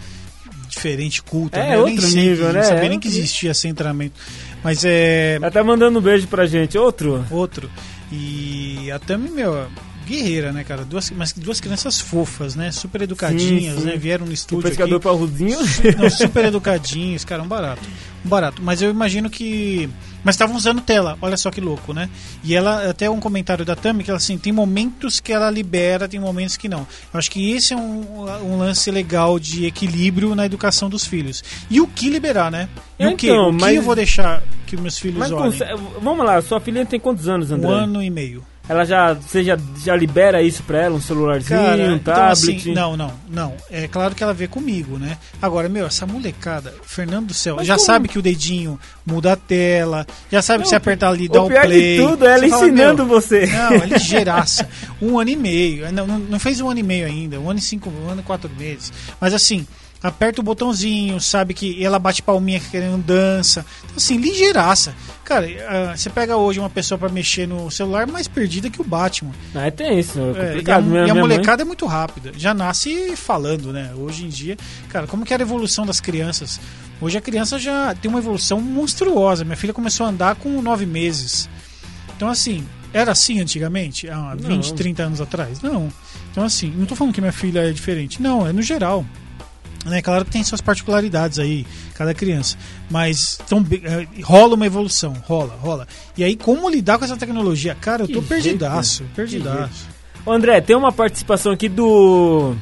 [0.68, 1.58] diferente, culta.
[1.58, 1.76] É, né?
[1.76, 2.62] Eu nem outro sei, nível, não né?
[2.62, 4.14] sabia É nem que outro existia centramento.
[4.62, 6.76] Mas é Ela tá mandando um beijo pra gente.
[6.78, 7.24] Outro?
[7.30, 7.68] outro.
[8.12, 9.68] E a Tami, meu,
[10.06, 10.84] guerreira, né, cara?
[10.84, 12.72] Duas, mas duas crianças fofas, né?
[12.72, 13.86] Super educadinhas, Sim, sim.
[13.86, 13.96] né?
[13.96, 15.04] Vieram no O estúdio pescador aqui.
[15.04, 15.58] parrudinho.
[15.98, 17.82] Não, super educadinhos, cara, um barato.
[18.24, 18.60] Um barato.
[18.62, 19.88] Mas eu imagino que.
[20.22, 22.10] Mas estavam usando tela, olha só que louco, né?
[22.44, 26.06] E ela, até um comentário da Tami, que ela assim, tem momentos que ela libera,
[26.08, 26.80] tem momentos que não.
[26.80, 31.42] Eu acho que esse é um, um lance legal de equilíbrio na educação dos filhos.
[31.70, 32.68] E o que liberar, né?
[32.98, 33.28] E o que?
[33.30, 34.42] Então, O que mas- eu vou deixar
[34.76, 35.58] que meus filhos Mas olhem?
[36.00, 37.68] vamos lá, sua filha tem quantos anos, André?
[37.68, 38.44] Um ano e meio.
[38.68, 42.56] Ela já, você já, já libera isso pra ela, um celularzinho, Cara, um então tablet?
[42.60, 43.52] assim, não, não, não.
[43.68, 45.18] É claro que ela vê comigo, né?
[45.42, 47.84] Agora, meu, essa molecada, Fernando do céu, Mas já como?
[47.86, 51.42] sabe que o dedinho muda a tela, já sabe Não, que se apertar ali dá
[51.42, 51.96] o o play.
[51.96, 53.46] de tudo é ela Você fala, ensinando meu, você.
[53.46, 54.68] Não, é ligeiraça.
[55.02, 55.92] Um ano e meio.
[55.92, 57.40] Não, não, não fez um ano e meio ainda.
[57.40, 58.92] Um ano e cinco, um ano e quatro meses.
[59.20, 59.66] Mas assim,
[60.02, 63.64] aperta o botãozinho, sabe que ela bate palminha querendo dança.
[63.84, 64.94] Então, assim, ligeiraça.
[65.24, 68.84] Cara, ah, você pega hoje uma pessoa pra mexer no celular mais perdida que o
[68.84, 69.32] Batman.
[69.54, 70.84] Ah, é tenso, é É, e a, complicado.
[70.84, 72.32] minha, e a mãe- molecada é muito rápida.
[72.36, 73.92] Já nasce falando, né?
[73.96, 74.56] Hoje em dia,
[74.88, 76.58] cara, como que era a evolução das crianças?
[77.00, 79.44] Hoje a criança já tem uma evolução monstruosa.
[79.44, 81.48] Minha filha começou a andar com nove meses.
[82.16, 84.08] Então, assim, era assim antigamente?
[84.10, 84.76] Há 20, Não.
[84.76, 85.62] 30 anos atrás?
[85.62, 85.90] Não.
[86.30, 88.20] Então, assim, não tô falando que minha filha é diferente.
[88.20, 89.04] Não, é no geral.
[89.84, 90.02] Né?
[90.02, 92.56] Claro que tem suas particularidades aí, cada criança.
[92.90, 95.88] Mas tão, é, rola uma evolução, rola, rola.
[96.16, 97.74] E aí, como lidar com essa tecnologia?
[97.80, 99.14] Cara, eu tô Que perdidaço, jeito, né?
[99.16, 99.88] perdidaço.
[100.26, 102.54] Ô, André, tem uma participação aqui do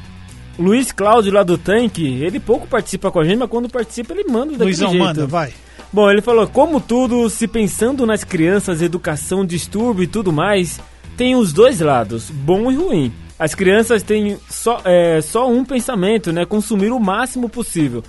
[0.57, 2.05] Luiz Cláudio lá do Tanque.
[2.05, 5.03] Ele pouco participa com a gente, mas quando participa ele manda daquele Luizão, jeito.
[5.03, 5.53] manda, vai.
[5.91, 10.79] Bom, ele falou, como tudo, se pensando nas crianças, educação, distúrbio e tudo mais,
[11.17, 13.11] tem os dois lados, bom e ruim.
[13.39, 16.45] As crianças têm só, é, só um pensamento, né?
[16.45, 18.03] Consumir o máximo possível.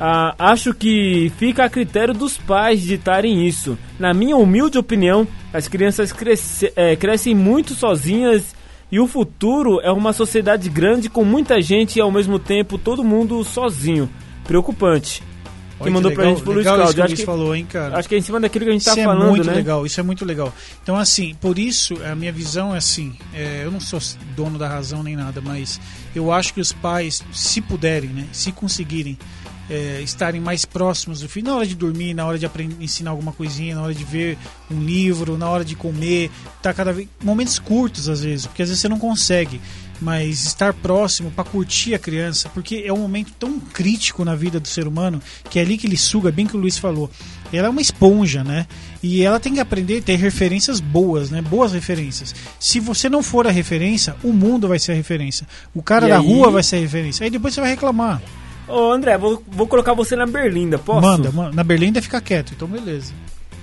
[0.00, 3.78] Ah, acho que fica a critério dos pais ditarem isso.
[3.98, 8.56] Na minha humilde opinião, as crianças cresce- é, crescem muito sozinhas
[8.90, 13.04] e o futuro é uma sociedade grande com muita gente e ao mesmo tempo todo
[13.04, 14.10] mundo sozinho.
[14.44, 15.22] Preocupante.
[15.84, 16.94] Olha mandou pra legal, gente pro Luiz Cláudio.
[16.94, 17.98] que Acho que- falou, hein, cara.
[17.98, 19.52] Acho que é em cima daquilo que a gente Isso tá é falando, muito né?
[19.54, 20.52] legal, isso é muito legal.
[20.82, 24.00] Então, assim, por isso, a minha visão é assim: é, eu não sou
[24.36, 25.80] dono da razão nem nada, mas
[26.14, 29.18] eu acho que os pais, se puderem, né, se conseguirem
[29.70, 33.12] é, estarem mais próximos do filho, na hora de dormir, na hora de aprender, ensinar
[33.12, 34.36] alguma coisinha, na hora de ver
[34.70, 37.08] um livro, na hora de comer, tá cada vez.
[37.22, 39.58] momentos curtos às vezes, porque às vezes você não consegue.
[40.00, 44.58] Mas estar próximo para curtir a criança, porque é um momento tão crítico na vida
[44.58, 47.08] do ser humano que é ali que ele suga, bem que o Luiz falou.
[47.52, 48.66] Ela é uma esponja, né?
[49.02, 51.40] E ela tem que aprender a ter referências boas, né?
[51.40, 52.34] Boas referências.
[52.58, 55.46] Se você não for a referência, o mundo vai ser a referência.
[55.72, 56.26] O cara E da aí?
[56.26, 57.22] rua vai ser a referência.
[57.24, 58.20] Aí depois você vai reclamar.
[58.66, 61.00] Ô, André, vou, vou colocar você na berlinda, posso?
[61.06, 61.52] Manda, manda.
[61.54, 63.12] Na Berlinda fica quieto, então beleza.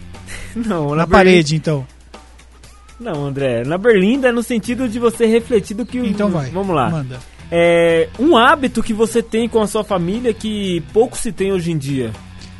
[0.55, 1.85] Não, Na, Berlinda- parede, então.
[3.01, 5.99] Não, André, na berlinda é no sentido de você refletir do que...
[5.99, 6.49] o- Então vai.
[6.51, 6.89] Vamos lá.
[6.89, 7.19] Manda.
[7.51, 11.71] É, um hábito que você tem com a sua família que pouco se tem hoje
[11.71, 12.11] em dia.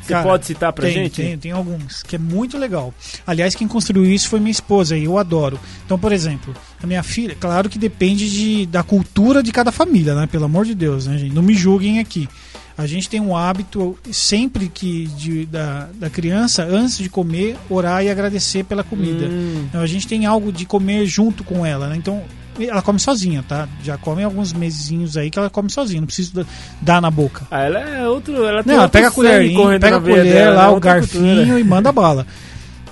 [0.02, 1.22] Você Cara, pode citar pra tem, gente?
[1.22, 2.92] Tem, tem alguns, que é muito legal.
[3.24, 5.60] Aliás, quem construiu isso foi minha esposa, e eu adoro.
[5.86, 6.52] Então, por exemplo,
[6.82, 10.26] a minha filha, claro que depende de, da cultura de cada família, né?
[10.26, 11.32] Pelo amor de Deus, né, gente?
[11.32, 12.28] Não me julguem aqui.
[12.76, 18.02] A gente tem um hábito sempre que de, da, da criança, antes de comer, orar
[18.04, 19.26] e agradecer pela comida.
[19.26, 21.96] Hum, Então, a gente tem algo de comer junto com ela, né?
[21.96, 22.22] Então,
[22.58, 23.68] ela come sozinha, tá?
[23.82, 26.46] Já come alguns mesezinhos aí que ela come sozinha, não preciso da-
[26.80, 27.46] dar na boca.
[27.50, 28.44] ah, ela é outro...
[28.44, 31.36] Ela tem Não, ela pega a correndo pega a colher dela, lá, é o garfinho
[31.36, 31.60] cultura.
[31.60, 32.26] e manda bala.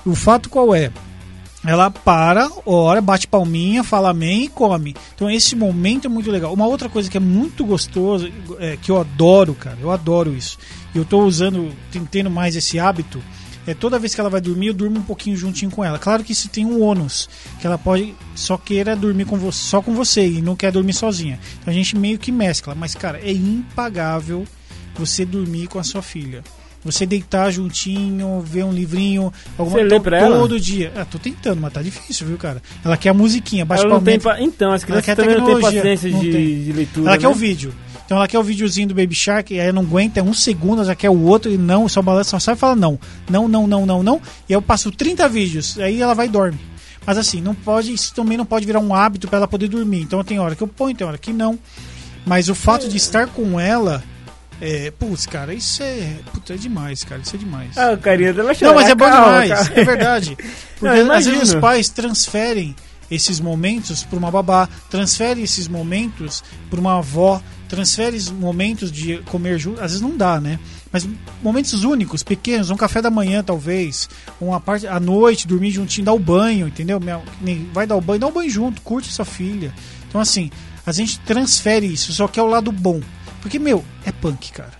[0.05, 0.91] O fato qual é?
[1.63, 4.95] Ela para, ora, bate palminha, fala amém e come.
[5.13, 6.53] Então esse momento é muito legal.
[6.53, 10.57] Uma outra coisa que é muito gostoso, é, que eu adoro, cara, eu adoro isso.
[10.93, 13.21] E eu tô usando, tentando mais esse hábito.
[13.67, 15.99] É toda vez que ela vai dormir, eu durmo um pouquinho juntinho com ela.
[15.99, 19.83] Claro que isso tem um ônus, que ela pode só queira dormir com você, só
[19.83, 21.39] com você e não quer dormir sozinha.
[21.59, 24.47] Então a gente meio que mescla, mas cara, é impagável
[24.95, 26.43] você dormir com a sua filha.
[26.83, 30.37] Você deitar juntinho, ver um livrinho, alguma Você lê to- pra ela?
[30.39, 30.91] todo dia.
[30.95, 32.61] Ah, tô tentando, mas tá difícil, viu, cara?
[32.83, 34.41] Ela quer a musiquinha, bate Ela não tem pa...
[34.41, 36.63] Então, as crianças quer também não têm paciência não de, tem.
[36.63, 37.33] de leitura, Ela quer né?
[37.33, 37.73] o vídeo.
[38.05, 40.79] Então ela quer o videozinho do Baby Shark, e aí não aguenta, é um segundo,
[40.79, 42.99] ela já quer o outro, e não, só balança, só sabe falar não.
[43.29, 44.15] Não, não, não, não, não.
[44.49, 46.59] E aí eu passo 30 vídeos, aí ela vai e dorme.
[47.05, 50.01] Mas assim, não pode, isso também não pode virar um hábito pra ela poder dormir.
[50.01, 51.57] Então tem hora que eu ponho, tem hora que não.
[52.25, 54.03] Mas o fato de estar com ela,
[54.61, 57.75] é, putz, cara, isso é, puta, é demais, cara, isso é demais.
[57.75, 59.81] Ah, carinha dela Não, mas é bom Calma, demais, calma.
[59.81, 60.37] é verdade.
[60.79, 62.75] Porque Não, às vezes os pais transferem
[63.09, 69.17] esses momentos para uma babá, transferem esses momentos para uma avó, transferem esses momentos de
[69.29, 69.81] comer junto.
[69.81, 70.59] Às vezes não dá, né?
[70.91, 71.07] Mas
[71.41, 76.13] momentos únicos, pequenos, um café da manhã talvez, uma parte à noite, dormir juntinho, dar
[76.13, 76.99] o banho, entendeu?
[77.73, 79.73] Vai dar o banho, dá o banho junto, curte sua filha.
[80.07, 80.51] Então assim,
[80.85, 83.01] a gente transfere isso, só que é o lado bom.
[83.41, 84.79] Porque, meu, é punk, cara.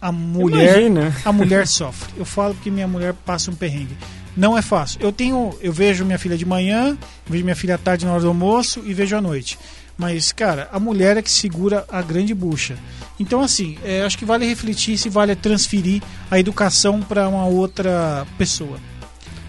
[0.00, 1.16] A mulher Imagina.
[1.24, 2.12] a mulher sofre.
[2.16, 3.96] Eu falo que minha mulher passa um perrengue.
[4.36, 5.00] Não é fácil.
[5.00, 8.20] Eu tenho, eu vejo minha filha de manhã, vejo minha filha à tarde na hora
[8.22, 9.58] do almoço e vejo à noite.
[9.96, 12.76] Mas, cara, a mulher é que segura a grande bucha.
[13.18, 18.26] Então, assim, é, acho que vale refletir se vale transferir a educação para uma outra
[18.36, 18.78] pessoa.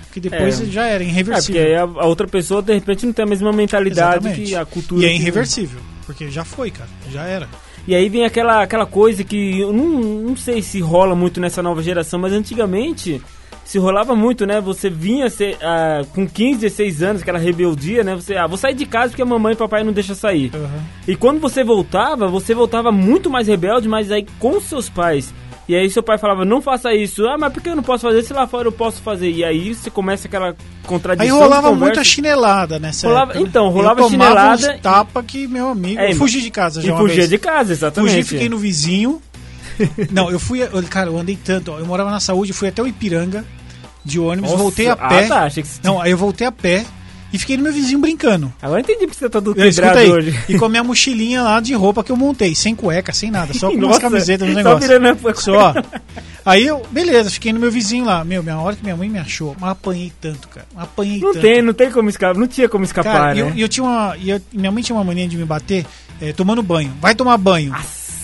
[0.06, 0.66] Porque depois É.
[0.66, 1.62] já era É, porque irreversível.
[1.66, 4.50] aí a, outra pessoa, de repente, não tem a mesma mentalidade Exatamente.
[4.52, 5.02] que a cultura.
[5.02, 5.80] e é que- irreversível.
[6.06, 6.90] Porque já foi, cara.
[7.12, 7.50] Já era.
[7.88, 11.62] E aí vem aquela, aquela coisa que eu não, não sei se rola muito nessa
[11.62, 13.22] nova geração, mas antigamente
[13.66, 14.62] se rolava muito, né?
[14.62, 18.16] Você vinha ser, ah, com 15, 16 anos, aquela rebeldia, né?
[18.16, 20.52] Você, ah, vou sair de casa porque a mamãe e papai não deixam sair.
[20.54, 20.84] Aham.
[21.08, 25.34] E quando você voltava, você voltava muito mais rebelde, mas aí com seus pais.
[25.68, 27.26] E aí seu pai falava, não faça isso.
[27.28, 28.22] Ah, mas por que eu não posso fazer?
[28.24, 29.32] Se lá fora eu posso fazer.
[29.32, 31.36] E aí você começa aquela contradição.
[31.38, 33.40] Aí rolava muita chinelada nessa Rolava- época.
[33.44, 33.50] né?
[33.50, 36.94] então, rolava eu chinelada uns tapa que, meu amigo, É, eu fugi de casa já
[36.94, 37.30] E fugia vez.
[37.30, 38.12] de casa, exatamente.
[38.12, 39.20] Fugi, fiquei no vizinho.
[40.12, 43.44] Não, eu fui, cara, eu andei tanto, eu morava na saúde, fui até o Ipiranga.
[44.06, 45.28] de ônibus, Nossa, voltei a ah, pé.
[45.28, 46.86] tá, achei que Não, aí eu voltei a pé
[47.34, 48.54] e fiquei no meu vizinho brincando.
[48.62, 50.40] Agora eu entendi porque você tá todo Eu, escuta quebrado aí, hoje.
[50.48, 53.54] e com a minha mochilinha lá de roupa que eu montei, sem cueca, sem nada,
[53.54, 54.90] só com umas Nossa, camisetas, uns só negócios.
[54.90, 55.74] virando a- Só.
[56.46, 58.24] Aí eu, beleza, fiquei no meu vizinho lá.
[58.24, 60.68] Meu, minha hora que minha mãe me achou, mas apanhei tanto, cara.
[60.76, 61.42] Apanhei Não tanto.
[61.42, 63.42] tem, não tem como escapar, não tinha como escapar, Cara, né?
[63.42, 64.16] eu, e eu tinha uma.
[64.18, 65.86] e eu- minha mãe tinha uma mania de me bater
[66.22, 66.94] eh, tomando banho.
[67.02, 67.74] Vai tomar banho.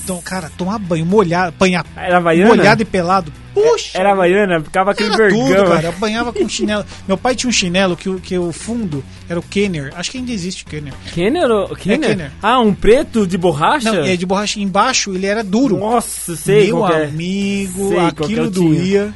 [0.04, 2.50] Então, cara, tomar banho, molhado, apanhar Era havaiana?
[2.56, 3.32] molhado e pelado.
[3.54, 3.98] Puxa!
[4.00, 5.40] Era havaiana, ficava aquele Era vergão.
[5.48, 5.84] tudo, cara.
[5.84, 6.86] Eu apanhava com chinelo.
[7.08, 9.92] Meu pai tinha um chinelo que, o- que o fundo era o Kenner.
[9.96, 10.94] Acho que ainda existe Kenner.
[11.14, 11.50] Kenner?
[11.52, 12.10] ou- Kenner?
[12.12, 12.32] Kenner.
[12.42, 13.92] Ah, um preto de borracha?
[13.92, 15.78] Não, é de borracha embaixo, ele era duro.
[15.78, 17.06] Nossa, sei Meu é.
[17.06, 19.14] amigo, Sei aquilo eu tinha.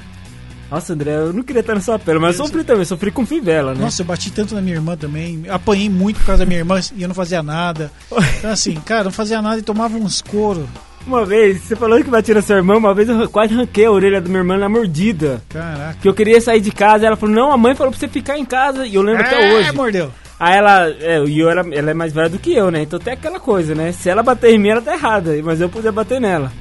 [0.70, 3.26] Nossa, André, eu não queria estar na sua pele, mas eu sofri também, sofri com
[3.26, 3.82] fivela, né?
[3.82, 5.44] Nossa, eu bati tanto na minha irmã também.
[5.48, 7.92] Apanhei muito por causa da minha irmã e eu não fazia nada.
[8.40, 10.68] Então, assim, cara, não fazia nada e tomava uns couro.
[11.06, 13.92] Uma vez, você falou que batia na sua irmã, uma vez eu quase arranquei a
[13.92, 15.40] orelha da minha irmã na mordida.
[15.50, 15.98] Caraca.
[16.02, 18.38] Que eu queria sair de casa, ela falou, não, a mãe falou pra você ficar
[18.40, 19.72] em casa, e eu lembro até Ah, hoje.
[19.72, 20.12] mordeu.
[20.40, 22.82] Aí ela, é, e eu era, ela é mais velha do que eu, né?
[22.82, 23.92] Então tem aquela coisa, né?
[23.92, 26.52] Se ela bater em mim, ela tá errada, mas eu podia bater nela.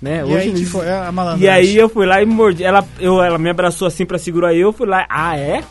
[0.00, 0.24] Né?
[0.26, 1.46] E aí foi é a malandragem.
[1.46, 2.64] E aí eu fui lá e mordi.
[2.64, 5.62] Ela, eu, ela me abraçou assim pra segurar eu, eu fui lá, ah, é?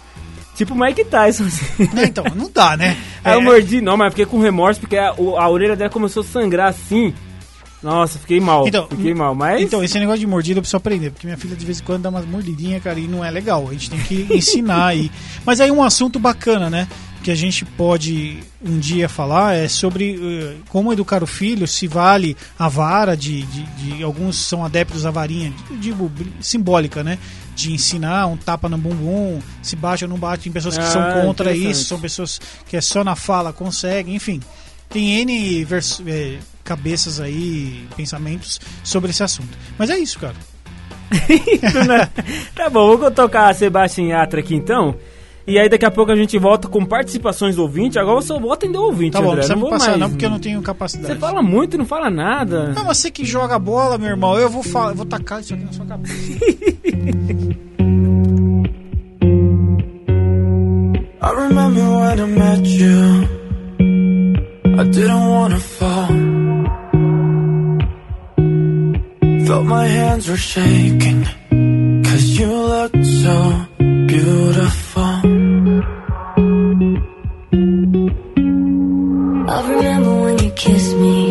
[0.56, 1.90] Tipo Mike Tyson, assim.
[1.94, 2.98] Não, então, não dá, né?
[3.24, 6.22] Aí eu É, mordi, não, mas fiquei com remorso porque a, a orelha dela começou
[6.22, 7.14] a sangrar assim.
[7.82, 8.68] Nossa, fiquei mal.
[8.68, 9.62] Então, fiquei mal, mas.
[9.62, 12.02] Então, esse negócio de mordida eu preciso aprender, porque minha filha de vez em quando
[12.04, 13.68] dá umas mordidinhas, cara, e não é legal.
[13.70, 15.10] A gente tem que ensinar aí.
[15.46, 16.88] Mas aí um assunto bacana, né?
[17.24, 21.86] Que a gente pode um dia falar é sobre eh, como educar o filho, se
[21.88, 26.10] vale a vara de, de, de- alguns são adeptos à varinha, digo,
[26.42, 27.18] simbólica, né?
[27.56, 31.02] De ensinar um tapa no bumbum, se bate ou não bate, tem pessoas que são
[31.02, 31.72] Ah, contra interessante.
[31.72, 32.40] isso, são pessoas
[32.70, 34.40] que é só na fala conseguem, enfim.
[34.90, 36.38] Tem N vers- eh,
[36.70, 39.58] cabeças aí, pensamentos sobre esse assunto.
[39.76, 40.36] Mas é isso, cara.
[42.54, 44.96] tá bom, vou tocar a Sebastian Yatra aqui então.
[45.48, 47.98] E aí daqui a pouco a gente volta com participações do ouvinte.
[47.98, 49.48] Agora eu só vou atender o ouvinte, Tá bom, não André.
[49.48, 50.00] não vou passar mais.
[50.00, 51.12] não, porque eu não tenho capacidade.
[51.12, 52.76] Você fala muito e não fala nada.
[52.78, 55.64] Ah, você que joga bola, meu irmão, eu vou, falar, eu vou tacar isso aqui
[55.64, 56.14] na sua cabeça.
[61.22, 63.28] I remember when I met you.
[64.80, 66.19] I didn't wanna fall.
[69.50, 71.24] Felt my hands were shaking.
[72.04, 73.66] Cause you looked so
[74.06, 75.02] beautiful.
[79.54, 81.29] I remember when you kissed me.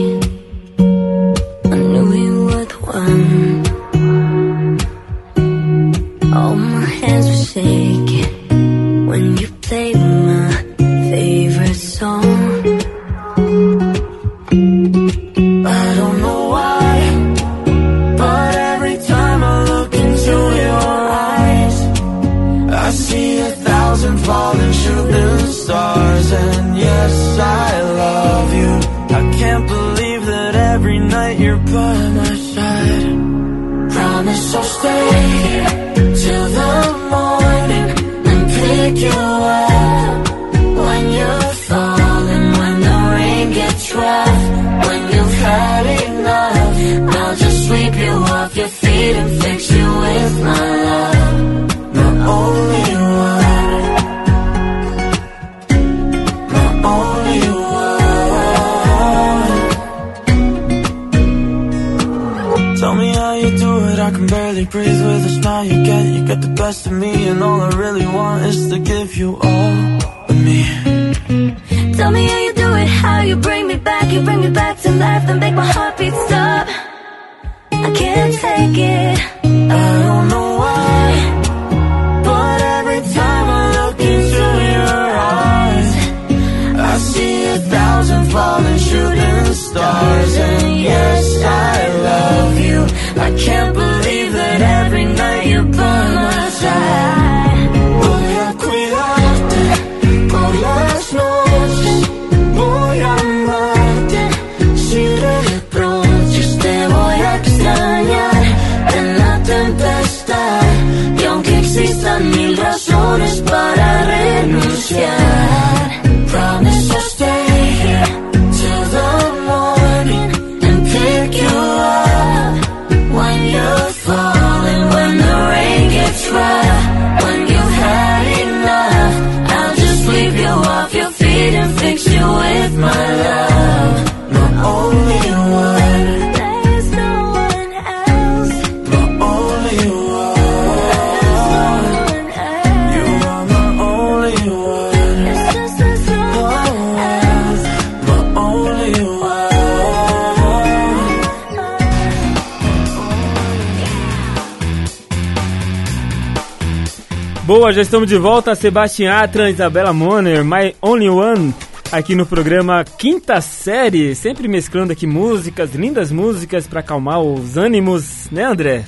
[157.49, 158.55] Boa, já estamos de volta.
[158.55, 161.55] Sebastião Atra, Isabela Moner, My Only One,
[161.91, 164.15] aqui no programa Quinta Série.
[164.15, 168.85] Sempre mesclando aqui músicas, lindas músicas para acalmar os ânimos, né, André?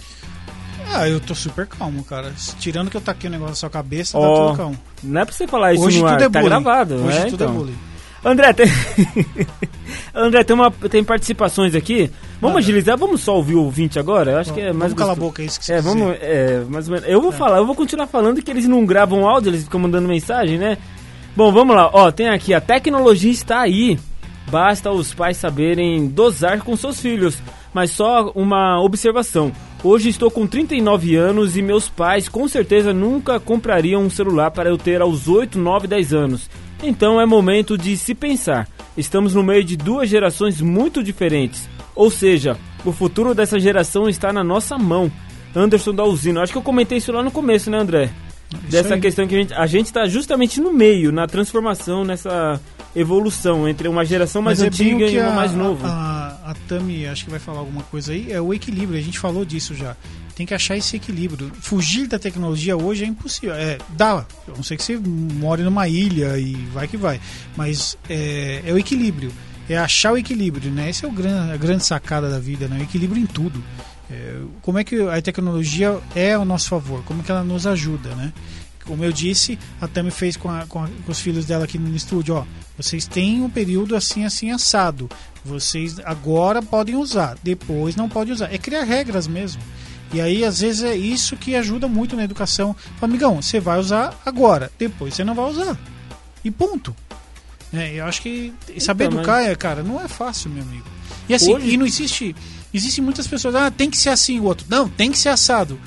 [0.93, 2.35] Ah, eu tô super calmo, cara.
[2.59, 4.79] Tirando que eu taquei o negócio na sua cabeça, Ó, tá tudo calmo.
[5.03, 6.95] Não é pra você falar isso Hoje no ar, tudo é tá gravado.
[6.97, 7.49] Hoje é, tudo então.
[7.49, 7.79] é bullying.
[8.25, 8.66] André, tem...
[10.14, 12.11] André, tem, uma, tem participações aqui.
[12.41, 12.59] Vamos Manda.
[12.59, 14.33] agilizar, vamos só ouvir o ouvinte agora?
[14.33, 16.14] Eu acho que é mais Vamos calar a boca, é isso que você É, vamos.
[16.14, 16.25] dizer.
[16.25, 17.09] É, mais ou menos.
[17.09, 20.09] Eu vou falar, eu vou continuar falando que eles não gravam áudio, eles ficam mandando
[20.09, 20.77] mensagem, né?
[21.37, 21.91] Bom, vamos lá.
[21.93, 23.99] Ó, tem aqui, a tecnologia está aí.
[24.51, 27.39] Basta os pais saberem dosar com seus filhos.
[27.73, 29.53] Mas só uma observação.
[29.83, 34.68] Hoje estou com 39 anos e meus pais com certeza nunca comprariam um celular para
[34.68, 36.51] eu ter aos 8, 9, 10 anos.
[36.83, 38.68] Então é momento de se pensar.
[38.97, 41.68] Estamos no meio de duas gerações muito diferentes.
[41.95, 45.11] Ou seja, o futuro dessa geração está na nossa mão.
[45.55, 46.43] Anderson da Usina.
[46.43, 48.11] Acho que eu comentei isso lá no começo, né, André?
[48.68, 49.01] Dessa aí.
[49.01, 52.61] questão que a gente a gente está justamente no meio, na transformação, nessa
[52.95, 55.86] evolução entre uma geração mais é antiga e uma a- mais nova.
[55.88, 58.99] A, a, a Tami, acho que vai falar alguma coisa aí, é o equilíbrio.
[58.99, 59.97] A gente falou disso já.
[60.34, 61.53] Tem que achar esse equilíbrio.
[61.61, 63.55] Fugir da tecnologia hoje é impossível.
[63.55, 64.24] É, dá, a
[64.57, 67.20] não sei que você more numa ilha e vai que vai.
[67.57, 69.30] Mas é, é o equilíbrio.
[69.68, 70.88] É achar o equilíbrio, né?
[70.88, 72.78] Essa é o gran, a grande sacada da vida, né?
[72.80, 73.62] O equilíbrio em tudo.
[74.11, 77.05] É, como é que a tecnologia é ao nosso favor?
[77.05, 78.32] Como é que ela nos ajuda, né?
[78.91, 81.78] Como eu disse, a Tami fez com, a- com a- com os filhos dela aqui
[81.78, 82.45] no estúdio, ó.
[82.76, 85.09] Vocês têm um período assim, assim, assado.
[85.45, 88.53] Vocês agora podem usar, depois não pode usar.
[88.53, 89.62] É criar regras mesmo.
[90.12, 92.74] E aí, às vezes, é isso que ajuda muito na educação.
[93.01, 95.78] Amigão, você vai usar agora, depois você não vai usar.
[96.45, 96.93] E ponto.
[97.72, 100.86] É, eu acho que saber Então, educar, é, cara, não é fácil, meu amigo.
[101.28, 102.34] E assim, Hoje- e não existe.
[102.74, 104.66] Existem muitas pessoas, ah, tem que ser assim, o outro.
[104.68, 105.78] Não, tem que ser assado.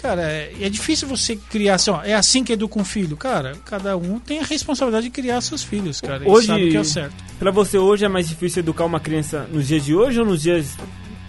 [0.00, 3.16] Cara, é, é difícil você criar assim, ó, é assim que educa um filho.
[3.16, 6.22] Cara, cada um tem a responsabilidade de criar seus filhos, cara.
[6.28, 7.14] Hoje- sabe o que é o certo.
[7.38, 10.40] Pra você hoje é mais difícil educar uma criança nos dias de hoje ou nos
[10.42, 10.76] dias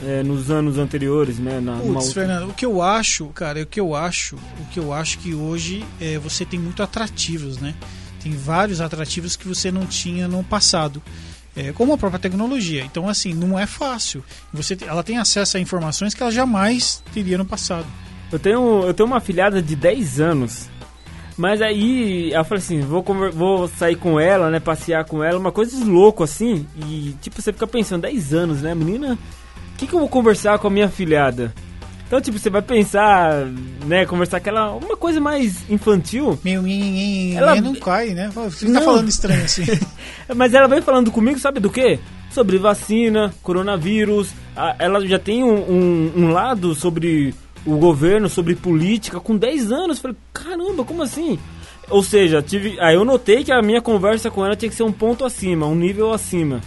[0.05, 1.59] é, nos anos anteriores, né?
[1.59, 4.93] Na, outra- Fernando, o que eu acho, cara, o que eu acho, o que eu
[4.93, 7.73] acho que hoje é, você tem muito atrativos, né?
[8.21, 11.01] Tem vários atrativos que você não tinha no passado.
[11.55, 12.83] É, como a própria tecnologia.
[12.85, 14.23] Então, assim, não é fácil.
[14.53, 17.87] Você, ela tem acesso a informações que ela jamais teria no passado.
[18.31, 20.69] Eu tenho, eu tenho uma filhada de 10 anos.
[21.37, 23.03] Mas aí eu falei assim, vou,
[23.33, 24.59] vou sair com ela, né?
[24.59, 26.67] Passear com ela, uma coisa de louco assim.
[26.85, 28.75] E tipo, você fica pensando, 10 anos, né?
[28.75, 29.17] Menina,
[29.73, 31.53] o que, que eu vou conversar com a minha filhada?
[32.05, 33.45] Então, tipo, você vai pensar,
[33.85, 34.03] né?
[34.05, 34.71] Conversar aquela.
[34.75, 36.37] Uma coisa mais infantil.
[36.43, 38.29] Nhenhenhen, Ela- não cai, né?
[38.33, 38.79] Você Não.
[38.79, 39.63] tá falando estranho assim.
[40.35, 41.99] Mas ela vem falando comigo, sabe do quê?
[42.31, 44.31] Sobre vacina, coronavírus.
[44.79, 47.33] Ela já tem um, um- um lado sobre
[47.73, 49.99] o governo, sobre política, com 10 anos.
[49.99, 51.37] Falei, caramba, como assim?
[51.89, 54.83] Ou seja, tive, aí eu notei que a minha conversa com ela tinha que ser
[54.83, 56.61] um ponto acima, um nível acima.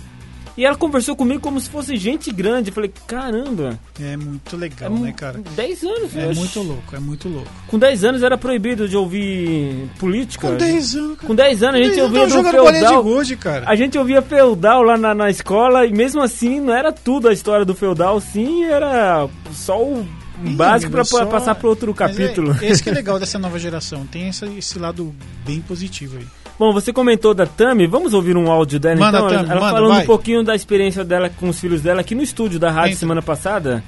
[0.54, 2.68] E ela conversou comigo como se fosse gente grande.
[2.68, 5.40] Eu falei, caramba, É muito é legal, mu- né, cara?
[5.56, 6.14] 10 anos.
[6.14, 7.48] É muito louco, é muito louco.
[7.68, 10.48] Com 10 anos era proibido de ouvir política.
[10.48, 11.26] Com 10 anos, cara.
[11.26, 13.02] Com 10 anos a gente ouvia feudal.
[13.02, 13.64] gude, cara.
[13.66, 17.32] A gente ouvia feudal lá na, na escola e mesmo assim não era tudo a
[17.32, 20.06] história do feudal, sim, era só o
[20.44, 22.56] Ih, básico pra só- passar pro outro Mas capítulo.
[22.60, 24.06] É, esse que é legal dessa nova geração.
[24.06, 25.14] Tem esse, esse lado
[25.46, 26.26] bem positivo aí.
[26.58, 29.28] Bom, você comentou da Tami, vamos ouvir um áudio dela Manda, então?
[29.30, 30.02] Tami, ela manda, falando vai.
[30.02, 33.00] um pouquinho da experiência dela com os filhos dela aqui no estúdio da rádio Entra.
[33.00, 33.82] semana passada.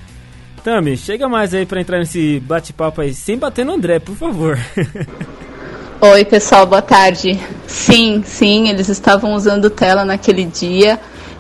[0.65, 4.59] Tami, chega mais aí pra entrar nesse bate-papo aí, sem bater no André, por favor.
[6.01, 7.39] Oi, pessoal, boa tarde.
[7.67, 10.99] Sim, sim, eles estavam usando tela naquele dia.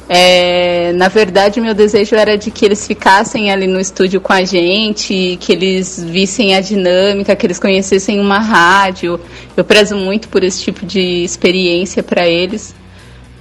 [0.09, 4.45] É, na verdade, meu desejo era de que eles ficassem ali no estúdio com a
[4.45, 9.19] gente, que eles vissem a dinâmica, que eles conhecessem uma rádio.
[9.57, 12.75] Eu prezo muito por esse tipo de experiência para eles.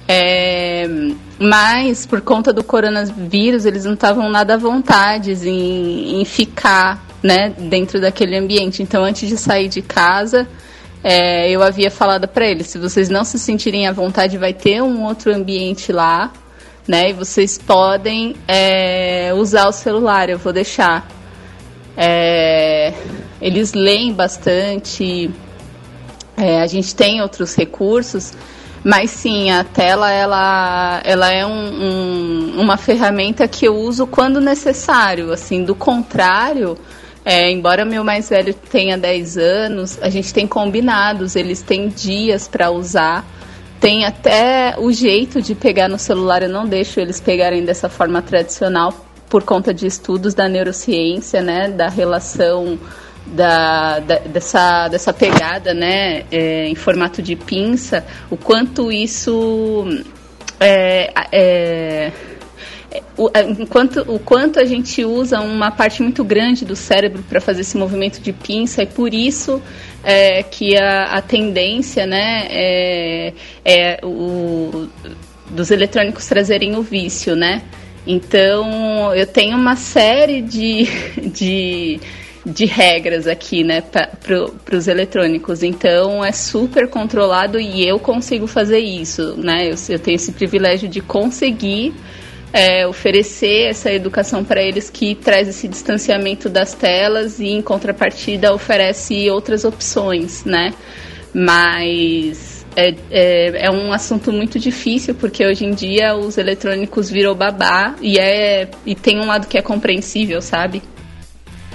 [0.08, 0.88] É,
[1.38, 7.54] mas, por conta do coronavírus, eles não estavam nada à vontade em, em ficar né,
[7.58, 8.82] dentro daquele ambiente.
[8.82, 10.46] Então, antes de sair de casa,
[11.02, 14.82] é, eu havia falado para eles: se vocês não se sentirem à vontade, vai ter
[14.82, 16.32] um outro ambiente lá,
[16.86, 17.10] né?
[17.10, 21.06] E vocês podem é, usar o celular, eu vou deixar.
[21.96, 22.92] É,
[23.40, 25.30] eles leem bastante,
[26.36, 28.32] é, a gente tem outros recursos,
[28.82, 31.50] mas sim, a tela ela, ela é um-
[32.56, 35.32] um- uma ferramenta que eu uso quando necessário.
[35.32, 36.76] Assim, do contrário,
[37.24, 42.46] é, embora meu mais velho tenha 10 anos, a gente tem combinados, eles têm dias
[42.46, 43.24] para usar.
[43.84, 48.22] Tem até o jeito de pegar no celular, eu não deixo eles pegarem dessa forma
[48.22, 48.94] tradicional
[49.28, 52.78] por conta de estudos da neurociência, né, da relação
[53.26, 59.84] da, da, dessa, dessa pegada né, é, em formato de pinça, o quanto isso
[60.58, 62.12] é, é,
[63.16, 67.62] o, enquanto, o quanto a gente usa uma parte muito grande do cérebro para fazer
[67.62, 69.62] esse movimento de pinça e por isso
[70.02, 73.32] é, que a, a tendência né, é,
[73.64, 74.88] é o,
[75.50, 77.62] dos eletrônicos trazerem o vício, né?
[78.06, 80.86] Então eu tenho uma série de,
[81.32, 82.00] de
[82.46, 85.62] de regras aqui, né, para os eletrônicos.
[85.62, 89.70] Então é super controlado e eu consigo fazer isso, né?
[89.70, 91.94] Eu, eu tenho esse privilégio de conseguir
[92.54, 98.54] é, oferecer essa educação para eles que traz esse distanciamento das telas e em contrapartida
[98.54, 100.72] oferece outras opções, né?
[101.34, 107.34] Mas é, é, é, um assunto muito difícil porque hoje em dia os eletrônicos viram
[107.34, 110.80] babá e, é, e tem um lado que é compreensível, sabe?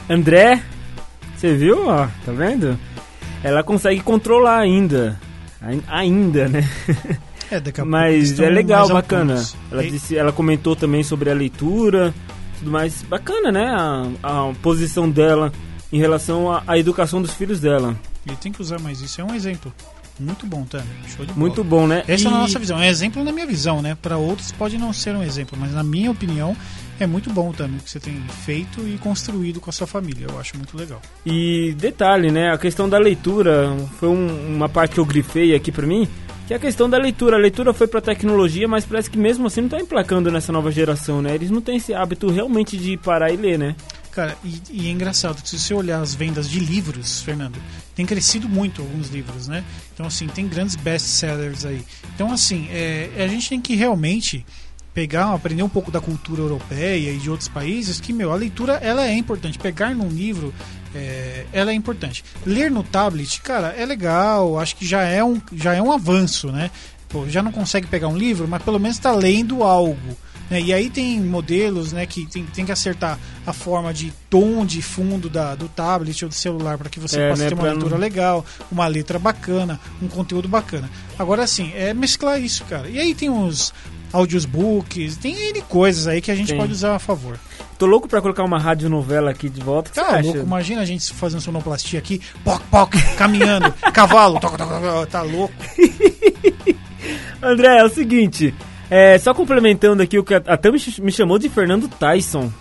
[0.10, 0.62] André,
[1.36, 2.80] você viu, ó, tá vendo?
[3.44, 5.20] Ela consegue controlar ainda.
[5.90, 6.64] Ainda, né?
[7.52, 9.44] É, daqui a Mas é legal, bacana.
[9.72, 12.14] Ela, disse, ela comentou também sobre a leitura,
[12.60, 13.02] tudo mais.
[13.04, 13.66] Bacana, né?
[13.66, 15.52] A, a posição dela
[15.92, 17.96] em relação à, à educação dos filhos dela.
[18.26, 19.20] Ele tem que usar mais isso.
[19.20, 19.74] É um exemplo.
[20.20, 20.84] Muito bom, Tami.
[21.08, 21.40] Show de bola.
[21.40, 22.04] Muito bom, né?
[22.08, 22.28] Essa e...
[22.28, 22.78] é a nossa visão.
[22.78, 23.98] É um exemplo na minha visão, né?
[24.00, 26.56] Para outros pode não ser um exemplo, mas na minha opinião
[27.00, 30.28] é muito bom também o que você tem feito e construído com a sua família.
[30.30, 31.02] Eu acho muito legal.
[31.26, 32.52] E detalhe, né?
[32.52, 36.06] A questão da leitura foi um, uma parte que eu grifei aqui para mim,
[36.50, 37.38] que é a questão da leitura.
[37.38, 40.72] A leitura foi para tecnologia, mas parece que mesmo assim não tá emplacando nessa nova
[40.72, 41.36] geração, né?
[41.36, 43.76] Eles não têm esse hábito realmente de parar e ler, né?
[44.12, 47.60] Cara, e, e, é engraçado que se você olhar as vendas de livros, Fernando,
[47.94, 49.64] tem crescido muito alguns livros, né?
[49.94, 51.86] Então, assim, tem grandes best-sellers aí.
[52.16, 54.44] Então, assim, é, a gente tem que realmente
[54.92, 58.74] pegar, aprender um pouco da cultura europeia e de outros países, que, meu, a leitura,
[58.82, 59.60] ela é importante.
[59.60, 60.52] Pegar num livro,
[60.94, 62.24] é, ela é importante.
[62.46, 66.52] Ler no tablet, cara, é legal, acho que já é um, já é um avanço,
[66.52, 66.72] né?
[67.08, 70.18] Pô, já não consegue pegar um livro, mas pelo menos está lendo algo.
[70.50, 70.62] Né?
[70.62, 74.82] E aí tem modelos né, que tem, tem que acertar a forma de tom de
[74.82, 77.64] fundo da, do tablet ou do celular para que você é, possa né, ter uma
[77.64, 77.98] leitura não...
[77.98, 80.90] legal, uma letra bacana, um conteúdo bacana.
[81.18, 82.90] Agora sim, é mesclar isso, cara.
[82.90, 83.74] E aí tem os,
[84.12, 87.38] audiobooks, tem N coisas aí que a gente pode usar a favor.
[87.78, 89.92] Tô louco pra colocar uma radionovela aqui de volta.
[89.92, 95.10] Tá louco, imagina a gente fazendo sonoplastia aqui, poc, poc, caminhando, cavalo, toc, toc, toc,
[95.10, 95.54] tá louco.
[97.42, 98.54] André, é o seguinte,
[98.90, 102.52] é, só complementando aqui o que até me chamou de Fernando Tyson.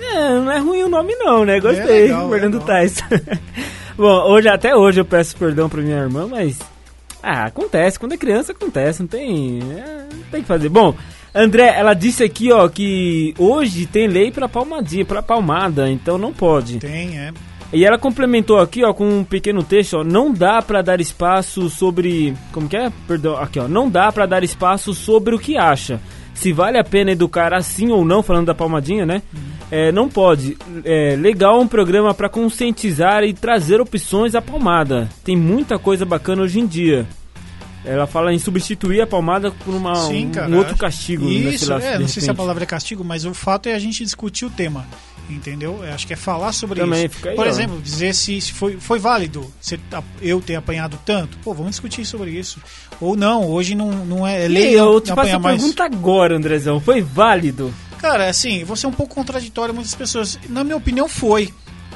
[0.00, 1.60] É, não é ruim o nome não, né?
[1.60, 3.04] Gostei, é legal, Fernando Tyson.
[3.98, 6.58] Bom, hoje, até hoje eu peço perdão pra minha irmã, mas
[7.22, 7.98] ah, acontece.
[7.98, 9.00] Quando é criança, acontece.
[9.00, 9.60] Não tem.
[9.72, 10.68] É, não tem que fazer.
[10.68, 10.94] Bom,
[11.34, 16.32] André, ela disse aqui, ó, que hoje tem lei pra palmadinha, pra palmada, então não
[16.32, 16.78] pode.
[16.78, 17.32] Tem, é.
[17.72, 21.68] E ela complementou aqui, ó, com um pequeno texto, ó, não dá para dar espaço
[21.68, 22.90] sobre, como que é?
[23.06, 26.00] Perdão, aqui, ó, não dá para dar espaço sobre o que acha.
[26.38, 29.22] Se vale a pena educar assim ou não, falando da palmadinha, né?
[29.34, 29.40] Uhum.
[29.72, 30.56] É, não pode.
[30.84, 35.08] É legal um programa para conscientizar e trazer opções à palmada.
[35.24, 37.04] Tem muita coisa bacana hoje em dia.
[37.84, 41.28] Ela fala em substituir a palmada por uma, Sim, cara, um outro castigo.
[41.28, 44.04] Isso, é, não sei se a palavra é castigo, mas o fato é a gente
[44.04, 44.86] discutir o tema.
[45.28, 45.84] Entendeu?
[45.84, 47.16] Eu acho que é falar sobre Também isso.
[47.16, 47.48] Fica aí, Por ó.
[47.48, 49.78] exemplo, dizer se, se foi, foi válido se
[50.22, 51.36] eu ter apanhado tanto.
[51.38, 52.60] Pô, vamos discutir sobre isso.
[53.00, 54.78] Ou não, hoje não, não é, é lei.
[54.78, 56.80] eu te faço a pergunta agora, Andrezão.
[56.80, 57.72] Foi válido?
[57.98, 60.38] Cara, assim, você é um pouco contraditório muitas pessoas.
[60.48, 61.52] Na minha opinião, foi.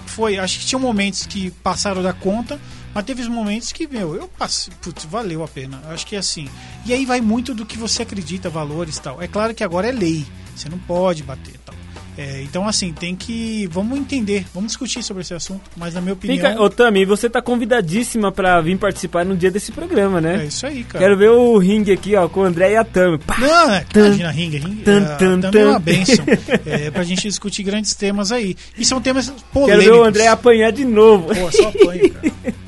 [0.07, 0.39] Foi.
[0.39, 2.61] Acho que tinha momentos que passaram da conta,
[2.93, 4.73] mas teve momentos que, meu, eu passei.
[4.83, 5.81] Putz, valeu a pena.
[5.89, 6.49] Acho que é assim.
[6.85, 9.23] E aí vai muito do que você acredita, valores e tal.
[9.23, 10.27] É claro que agora é lei.
[10.55, 11.75] Você não pode bater tal.
[12.17, 13.67] É, então, assim, tem que.
[13.71, 15.63] Vamos entender, vamos discutir sobre esse assunto.
[15.77, 16.37] Mas, na minha opinião.
[16.37, 20.43] Fica, ô, Tami, você tá convidadíssima para vir participar no dia desse programa, né?
[20.43, 21.05] É isso aí, cara.
[21.05, 23.19] Quero ver o ringue aqui, ó, com o André e a Tami.
[23.19, 24.59] Pá, Não, é, imagina ringue.
[24.59, 26.25] ringue tan, é, tan, é uma benção.
[26.67, 28.57] é, pra gente discutir grandes temas aí.
[28.77, 29.85] E são temas polêmicos.
[29.85, 31.29] Quero ver o André apanhar de novo.
[31.35, 32.33] Pô, só apanho, cara.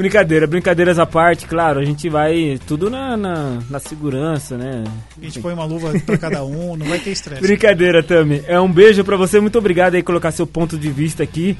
[0.00, 4.82] Brincadeira, brincadeiras à parte, claro, a gente vai tudo na, na, na segurança, né?
[5.20, 7.42] A gente põe uma luva pra cada um, não vai ter estresse.
[7.42, 8.42] Brincadeira, Tami.
[8.46, 11.54] É um beijo para você, muito obrigado aí colocar seu ponto de vista aqui.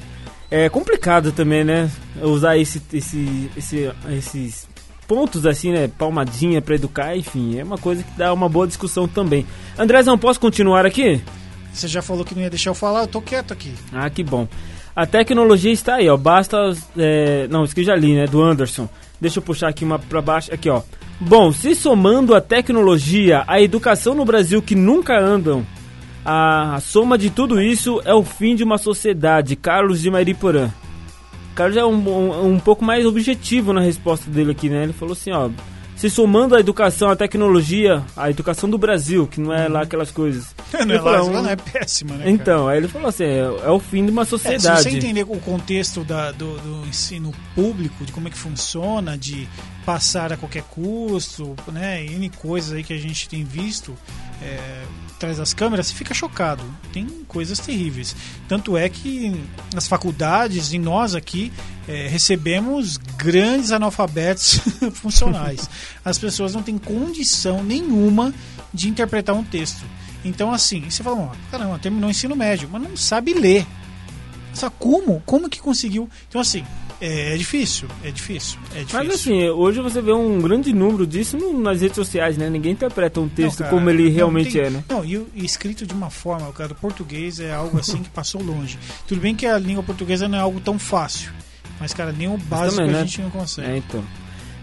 [0.49, 1.87] É complicado também, né?
[2.19, 4.67] Usar esse, esse, esse, esses
[5.07, 5.87] pontos assim, né?
[5.87, 9.45] Palmadinha para educar, enfim, é uma coisa que dá uma boa discussão também.
[9.77, 11.21] Andrezão, posso continuar aqui?
[11.71, 13.71] Você já falou que não ia deixar eu falar, eu tô quieto aqui.
[13.93, 14.47] Ah, que bom.
[14.95, 16.17] A tecnologia está aí, ó.
[16.17, 16.57] Basta.
[16.97, 18.25] É, não, isso que eu já li, né?
[18.25, 18.89] Do Anderson.
[19.19, 20.53] Deixa eu puxar aqui uma para baixo.
[20.53, 20.81] Aqui, ó.
[21.19, 25.65] Bom, se somando a tecnologia, a educação no Brasil que nunca andam,
[26.25, 29.55] a, a soma de tudo isso é o fim de uma sociedade.
[29.55, 30.69] Carlos de Mariporã.
[31.71, 34.83] Já é um, um, um pouco mais objetivo na resposta dele aqui, né?
[34.83, 35.49] Ele falou assim, ó,
[36.01, 40.09] se somando a educação, a tecnologia, a educação do Brasil, que não é lá aquelas
[40.09, 40.55] coisas.
[40.73, 42.19] Não Ele é, lá, lá não é péssima, né?
[42.19, 42.29] cara?
[42.31, 44.81] Então, aí ele falou assim, é, é o fim de uma É, se sociedade.
[44.83, 49.47] você entender o contexto da- do, do ensino público, de como é que funciona, de
[49.85, 53.95] passar a qualquer custo, né, e N coisas aí que a gente tem visto
[54.41, 54.83] é,
[55.21, 56.63] atrás das câmeras, você fica chocado.
[56.91, 58.15] Tem coisas terríveis.
[58.47, 59.39] Tanto é que
[59.73, 61.53] nas faculdades e nós aqui
[61.87, 64.59] é, recebemos grandes analfabetos
[64.93, 65.69] funcionais.
[66.03, 68.33] As pessoas não têm condição nenhuma
[68.73, 69.85] de interpretar um texto.
[70.25, 73.65] Então, assim, você fala, caramba, terminou o ensino médio, mas não sabe ler.
[74.53, 75.21] Só como?
[75.25, 76.09] Como que conseguiu?
[76.27, 76.65] Então, assim,
[77.01, 78.99] é, é difícil, é difícil, é difícil.
[78.99, 82.49] Mas assim, hoje você vê um grande número disso nas redes sociais, né?
[82.49, 84.83] Ninguém interpreta um texto Não, cara, como ele não realmente tem- é, né?
[84.87, 88.09] Não, e, o- e escrito de uma forma, cara, o português é algo assim que
[88.09, 88.77] passou longe.
[89.07, 91.31] Tudo bem que a língua portuguesa não é algo tão fácil,
[91.79, 93.05] mas, cara, nem o básico também, a né?
[93.05, 93.67] gente não consegue.
[93.69, 94.03] É, então.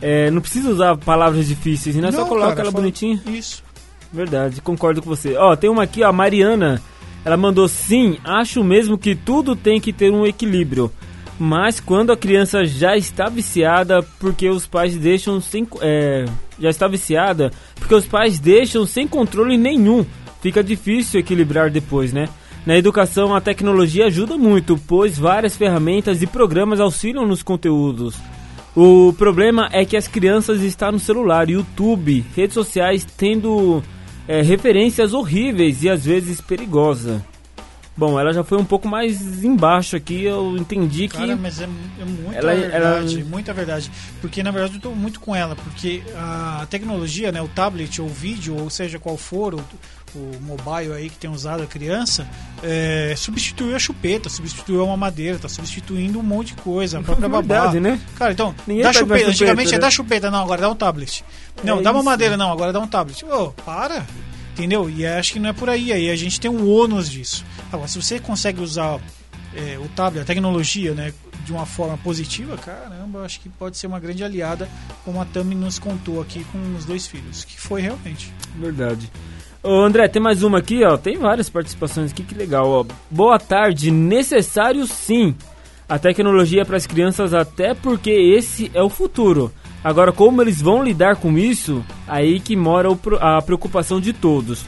[0.01, 2.13] É, não precisa usar palavras difíceis, né?
[2.13, 3.21] Só coloca cara, ela fala- bonitinha.
[3.27, 3.65] Isso.
[4.13, 5.37] Verdade, concordo com você.
[5.37, 6.81] Ó, tem uma aqui, ó, a Mariana.
[7.25, 10.91] Ela mandou sim, acho mesmo que tudo tem que ter um equilíbrio.
[11.39, 15.67] Mas quando a criança já está viciada, porque os pais deixam sem.
[15.81, 16.25] É,
[16.59, 20.05] já está viciada, porque os pais deixam sem controle nenhum.
[20.43, 22.29] Fica difícil equilibrar depois, né?
[22.67, 28.17] Na educação, a tecnologia ajuda muito, pois várias ferramentas e programas auxiliam nos conteúdos.
[28.77, 33.83] O problema é que as crianças estão no celular, YouTube, redes sociais, tendo
[34.27, 37.23] é, referências horríveis e às vezes perigosas.
[37.99, 41.17] Bom, ela já foi um pouco mais embaixo aqui, eu entendi que.
[41.19, 43.91] Cara, mas é, é muita Ela- verdade, ela- muita verdade.
[44.21, 48.07] Porque, na verdade, eu tô muito com ela, porque a tecnologia, né, o tablet ou
[48.07, 49.61] o vídeo, ou seja qual for, o,
[50.15, 52.25] o mobile aí que tem usado a criança,
[52.63, 57.27] é, substituiu a chupeta, substituiu a mamadeira, tá substituindo um monte de coisa, a própria
[57.29, 57.63] babá.
[57.63, 58.01] Verdade, né?
[58.17, 59.15] Cara, então, Ninguém dá chupeta.
[59.17, 59.81] chupeta, Antigamente é né?
[59.81, 61.25] dá chupeta, não, agora dá um tablet.
[61.65, 61.99] Não, É dá isso.
[61.99, 63.25] mamadeira, não, agora dá um tablet.
[63.25, 64.07] Ô, para!
[64.53, 64.89] Entendeu?
[64.91, 65.93] E acho que não é por aí.
[65.93, 67.45] Aí a gente tem um ônus disso.
[67.73, 69.01] Agora, se você consegue usar
[69.55, 71.13] é, o tablet, a tecnologia, né,
[71.45, 74.69] de uma forma positiva, caramba, acho que pode ser uma grande aliada,
[75.05, 78.33] como a Tami nos contou aqui com os dois filhos, que foi realmente.
[78.57, 79.11] Verdade.
[79.63, 80.97] Ô André, tem mais uma aqui, ó.
[80.97, 82.87] Tem várias participações aqui, que legal, ó.
[83.11, 85.35] Boa tarde, necessário sim.
[85.89, 89.53] A tecnologia para as crianças, até porque esse é o futuro.
[89.83, 92.89] Agora, como eles vão lidar com isso, aí que mora
[93.21, 94.65] a preocupação de todos.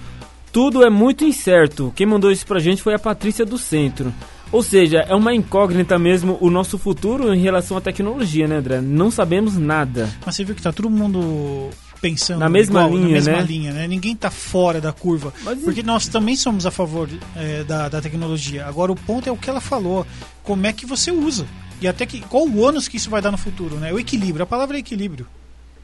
[0.53, 1.93] Tudo é muito incerto.
[1.95, 4.13] Quem mandou isso pra gente foi a Patrícia do Centro.
[4.53, 8.81] Ou seja, é uma incógnita mesmo o nosso futuro em relação à tecnologia, né, André?
[8.81, 10.09] Não sabemos nada.
[10.27, 11.71] Mas você viu que tá todo mundo
[12.01, 13.43] pensando Na mesma igual, linha, na mesma né?
[13.43, 13.87] linha, né?
[13.87, 15.33] Ninguém tá fora da curva.
[15.45, 18.67] Mas Porque nós também somos a favor é, da, da tecnologia.
[18.67, 20.05] Agora o ponto é o que ela falou.
[20.43, 21.47] Como é que você usa?
[21.81, 22.21] E até que.
[22.23, 23.93] Qual o ônus que isso vai dar no futuro, né?
[23.93, 24.43] O equilíbrio.
[24.43, 25.27] A palavra é equilíbrio.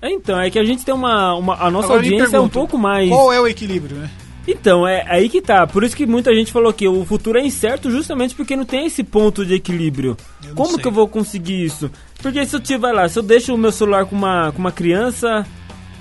[0.02, 1.34] É, Então, é que a gente tem uma.
[1.36, 3.08] uma- a nossa Agora audiência é um pergunto, pouco mais.
[3.08, 4.10] Qual é o equilíbrio, né?
[4.46, 5.66] Então, é aí que tá.
[5.66, 8.86] Por isso que muita gente falou que o futuro é incerto justamente porque não tem
[8.86, 10.16] esse ponto de equilíbrio.
[10.54, 10.78] Como sei.
[10.78, 11.90] que eu vou conseguir isso?
[12.22, 14.72] Porque se eu tiver lá, se eu deixo o meu celular com uma, com uma
[14.72, 15.44] criança,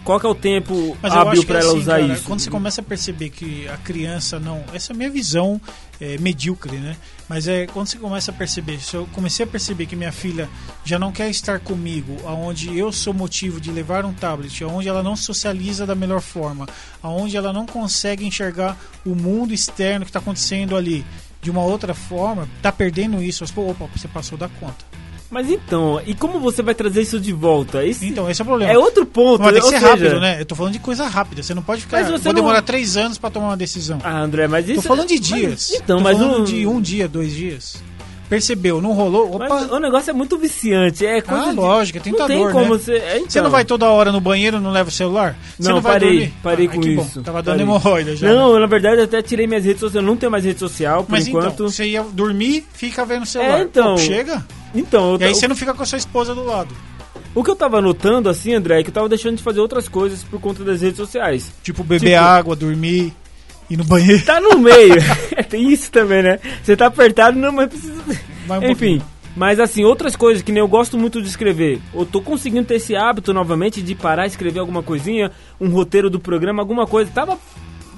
[0.04, 2.24] qual que é o tempo Mas hábil para é ela assim, usar cara, isso?
[2.24, 4.64] Quando você começa a perceber que a criança não.
[4.72, 5.60] Essa é a minha visão
[6.00, 6.96] é, medíocre, né?
[7.28, 8.80] Mas é quando você começa a perceber.
[8.80, 10.50] Se eu comecei a perceber que minha filha
[10.84, 15.02] já não quer estar comigo, aonde eu sou motivo de levar um tablet, aonde ela
[15.02, 16.68] não socializa da melhor forma,
[17.02, 21.06] aonde ela não consegue enxergar o mundo externo que está acontecendo ali
[21.42, 23.44] de uma outra forma, tá perdendo isso.
[23.44, 25.05] Opa, você passou da conta.
[25.36, 27.86] Mas então, e como você vai trazer isso de volta?
[27.86, 28.72] Esse Então, esse é o problema.
[28.72, 29.42] é outro ponto.
[29.44, 30.38] Mas tem que ser seja- rápido, né?
[30.40, 31.44] Eu tô falando de coisa rápida.
[31.44, 31.98] Você não pode ficar.
[31.98, 34.00] Mas você Vou não- demorar três anos pra tomar uma decisão.
[34.02, 34.82] Ah, André, mas isso.
[34.82, 35.72] Tô falando de mas- dias.
[35.76, 37.84] então, Tô mas falando um, de um dia, dois dias.
[38.28, 39.36] Percebeu, não rolou?
[39.36, 39.46] Opa!
[39.48, 41.06] mas o negócio é muito viciante.
[41.06, 42.68] É coisa ah, de- lógico, é tentador, Não né?
[42.68, 42.94] você.
[42.94, 43.30] é, então.
[43.30, 45.38] Você não vai toda hora no banheiro e não leva o celular?
[45.60, 46.34] Você Não, vai parei, dormir?
[46.42, 47.18] parei Ah, com isso.
[47.20, 47.22] Bom.
[47.24, 48.28] Tava dando hemorroida já.
[48.28, 48.34] né?
[48.34, 50.04] Não, na verdade eu até tirei minhas redes sociais.
[50.04, 51.54] Eu não tenho mais rede social por Mas enquanto.
[51.54, 53.60] então, você ia dormir, fica vendo o celular.
[53.60, 53.94] É, então.
[53.94, 54.44] Pô, chega.
[54.76, 56.74] Então, eu E aí você não fica com a sua esposa do lado.
[57.34, 59.88] o que eu tava notando assim, André, é que eu tava deixando de fazer outras
[59.88, 61.52] coisas por conta das redes sociais.
[61.64, 63.14] Tipo, beber Tipo- água, dormir,
[63.70, 64.24] ir no banheiro.
[64.26, 64.96] Tá no meio.
[65.50, 66.40] Tem isso também, né?
[66.64, 68.02] Você tá apertado, não, mas precisa.
[68.48, 68.76] Vai um Enfim.
[69.00, 69.16] pouquinho.
[69.38, 71.82] Mas assim, outras coisas que nem eu gosto muito de escrever.
[71.94, 76.10] Eu tô conseguindo ter esse hábito novamente de parar e escrever alguma coisinha, um roteiro
[76.10, 77.12] do programa, alguma coisa.
[77.14, 77.38] Tava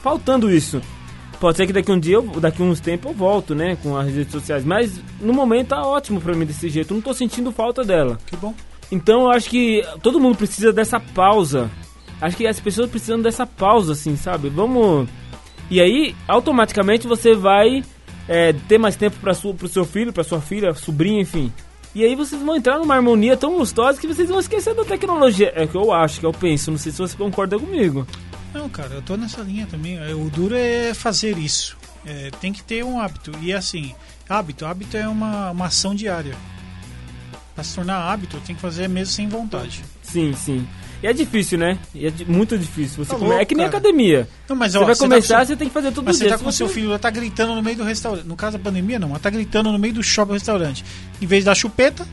[0.02, 0.82] faltando isso.
[1.40, 4.08] Pode ser que daqui um dia, eu- daqui uns tempos eu volto, né, com as
[4.12, 4.66] redes sociais.
[4.66, 6.92] Mas no momento tá ótimo pra mim desse jeito.
[6.92, 8.18] Eu não tô sentindo falta dela.
[8.26, 8.54] Que bom.
[8.92, 11.70] Então eu acho que todo mundo precisa dessa pausa.
[12.20, 14.50] Acho que as pessoas precisam dessa pausa, assim, sabe?
[14.50, 15.08] Vamos.
[15.70, 17.84] E aí, automaticamente você vai
[18.28, 21.52] é, ter mais tempo para pro seu filho, pra sua filha, sobrinha, enfim.
[21.96, 25.52] E aí vocês vão entrar numa harmonia tão gostosa que vocês vão esquecer da tecnologia.
[25.56, 26.70] É o que eu acho, que eu penso.
[26.72, 28.06] Não sei se você concorda comigo.
[28.54, 29.98] Não, cara, eu tô nessa linha também.
[29.98, 31.78] É, O duro é fazer isso.
[32.06, 33.32] É, tem que ter um hábito.
[33.42, 33.94] E assim,
[34.30, 36.36] hábito, hábito é uma, uma ação diária.
[37.54, 39.84] Pra se tornar hábito, tem que fazer mesmo sem vontade.
[40.04, 40.68] Sim, sim.
[41.02, 41.78] E é difícil, né?
[41.94, 43.04] E é muito difícil.
[43.04, 43.78] Você Tá come- louco, É que nem cara.
[43.78, 44.28] academia.
[44.48, 46.06] Não, mas Você ó, vai você tá começar, com seu- você tem que fazer todo
[46.06, 46.30] Mas dia.
[46.30, 48.26] você tá com seu você- filho, ela tá gritando no meio do restaurante.
[48.26, 49.10] No caso da pandemia, não.
[49.10, 50.84] Ela tá gritando no meio do shopping restaurante.
[51.22, 52.08] Em vez da chupeta,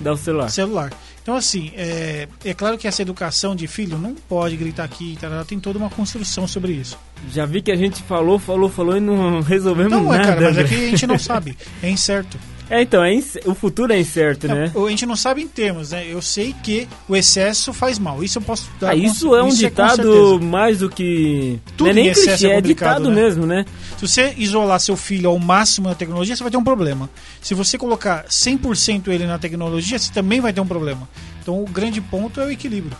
[0.00, 0.48] Dá o celular.
[0.48, 0.92] celular.
[1.24, 5.42] Então, assim, é, é claro que essa educação de filho não pode gritar aqui, ela
[5.42, 6.98] tem toda uma construção sobre isso.
[7.32, 10.28] Já vi que a gente falou, falou, falou e não resolvemos Não, é, nada.
[10.28, 10.64] cara, mas André.
[10.66, 11.56] aqui a gente não sabe.
[11.82, 12.38] É incerto.
[12.70, 14.72] É, então, é inc- o futuro é incerto, né?
[14.74, 16.06] Não, a gente não sabe em termos, né?
[16.10, 18.24] Eu sei que o excesso faz mal.
[18.24, 18.88] Isso eu posso dar.
[18.88, 20.38] Ah, com- isso é um com ditado certeza.
[20.50, 21.60] mais do que.
[21.76, 23.14] Tudo não é em nem excesso clichê, é é ditado né?
[23.14, 23.66] mesmo, né?
[23.98, 27.10] Se você isolar seu filho ao máximo na tecnologia, você vai ter um problema.
[27.42, 31.06] Se você colocar 100% ele na tecnologia, você também vai ter um problema.
[31.42, 32.96] Então o grande ponto é o equilíbrio.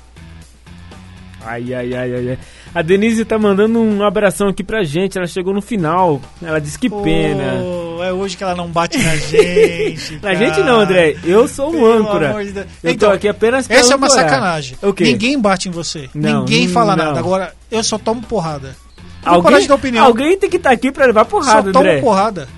[1.46, 2.38] Ai, ai, ai, ai, ai.
[2.74, 5.16] A Denise tá mandando um abração aqui pra gente.
[5.16, 6.20] Ela chegou no final.
[6.42, 7.62] Ela disse que pena.
[8.04, 10.18] É hoje que ela não bate na gente.
[10.20, 11.16] Na gente não, André.
[11.24, 12.44] Eu sou um Pelo âncora.
[12.44, 12.58] de.
[12.58, 14.76] Eu Então, tô aqui apenas pra Essa é uma sacanagem.
[15.00, 16.10] Ninguém bate em você.
[16.12, 17.04] Não, Ninguém não, fala não.
[17.06, 17.20] nada.
[17.20, 18.76] Agora, eu só tomo porrada.
[19.24, 20.04] Alguém, opinião.
[20.04, 22.00] alguém tem que estar aqui pra levar porrada, só tomo André.
[22.00, 22.48] porrada.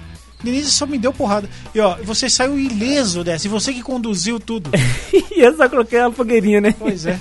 [0.42, 1.48] Denise só me deu porrada.
[1.74, 3.46] E ó, você saiu ileso dessa.
[3.46, 4.70] E você que conduziu tudo.
[5.12, 6.74] e eu só coloquei a fogueirinha, né?
[6.78, 7.18] pois é.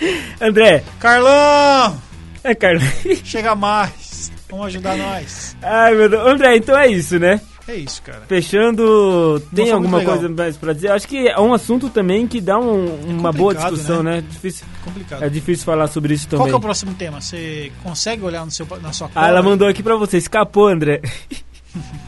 [0.40, 2.07] André, Carlão!
[2.48, 2.84] É, Carlos.
[3.24, 4.32] Chega mais.
[4.50, 5.56] Vamos ajudar nós.
[5.62, 6.26] Ai, meu Deus.
[6.26, 7.40] André, então é isso, né?
[7.66, 8.22] É isso, cara.
[8.26, 10.90] Fechando, tem alguma coisa mais pra dizer?
[10.90, 14.16] Acho que é um assunto também que dá um- uma boa complicado, discussão, né?
[14.16, 14.24] né?
[14.30, 15.22] Difícil, Complicado.
[15.22, 16.46] é difícil falar sobre isso também.
[16.46, 17.20] Qual é o próximo tema?
[17.20, 21.02] Você consegue olhar no seu, na sua Ah, ela mandou aqui pra você, escapou, André.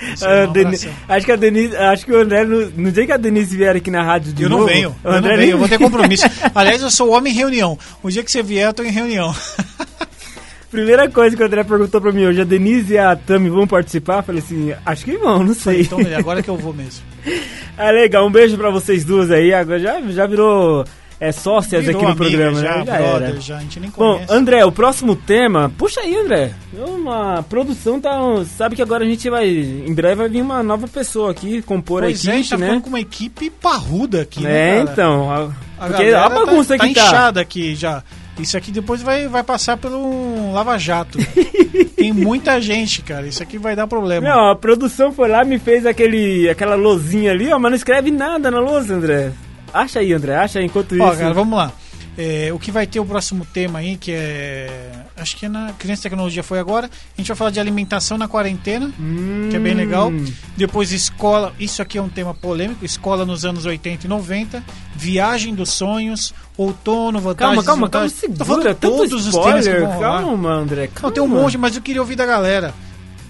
[0.00, 0.90] É Ah, abração.
[1.08, 3.76] acho que a Denise, acho que o André, no, no dia que a Denise vier
[3.76, 4.62] aqui na rádio de Eu novo...
[4.66, 4.90] não venho.
[4.90, 5.40] o Eu não André venho.
[5.42, 6.26] nem Eu vou ter compromisso.
[6.54, 7.78] Aliás, eu sou homem em reunião.
[8.02, 9.34] O dia que você vier, eu tô em reunião.
[10.70, 13.66] Primeira coisa que o André perguntou pra mim hoje, a Denise e a Tami vão
[13.66, 14.18] participar?
[14.18, 15.82] Eu Falei assim, acho que vão, não sei.
[15.82, 17.02] Então, beleza, agora que eu vou mesmo.
[17.78, 20.82] Ah, legal, um beijo pra vocês duas aí, agora já, já virou
[21.18, 22.84] é, sócias Virou aqui no programa, já, né?
[22.84, 23.40] Já brother, era.
[23.40, 23.56] já.
[23.56, 24.22] A gente nem Bom.
[24.28, 26.52] André, o próximo tema, puxa aí, André.
[26.74, 28.18] Uma produção tá,
[28.56, 32.02] sabe que agora a gente vai, em breve vai vir uma nova pessoa aqui compor
[32.02, 32.66] pois a é, a gente equipe, tá né?
[32.66, 34.92] falando com uma equipe parruda aqui, É, né, cara?
[34.92, 37.06] então, a, A porque a bagunça tá, que tá tá.
[37.06, 38.02] inchada aqui já.
[38.38, 41.18] Isso aqui depois vai, vai passar pelo um lava-jato.
[41.96, 43.26] Tem muita gente, cara.
[43.26, 44.28] Isso aqui vai dar problema.
[44.28, 48.10] Não, a produção foi lá, me fez aquele, aquela lozinha ali, ó, mas não escreve
[48.10, 49.32] nada na lousa, André.
[49.80, 51.18] Acha aí, André, acha aí, enquanto Ó, isso.
[51.20, 51.72] cara, vamos lá.
[52.18, 54.90] É, o que vai ter o próximo tema aí, que é.
[55.18, 56.86] Acho que é na Criança e Tecnologia foi agora.
[56.86, 60.10] A gente vai falar de alimentação na quarentena, Hum, que é bem legal.
[60.56, 61.52] Depois, escola.
[61.60, 64.64] Isso aqui é um tema polêmico: escola nos anos 80 e 90.
[64.94, 66.32] Viagem dos sonhos.
[66.56, 67.62] Outono, vantagens.
[67.66, 68.08] Calma, calma, calma.
[68.08, 70.22] Tô segura, falando tanto todos os temas que spoiler, vão rolar.
[70.22, 71.02] calma, André, calma.
[71.02, 72.72] Não, tem um monte, mas eu queria ouvir da galera.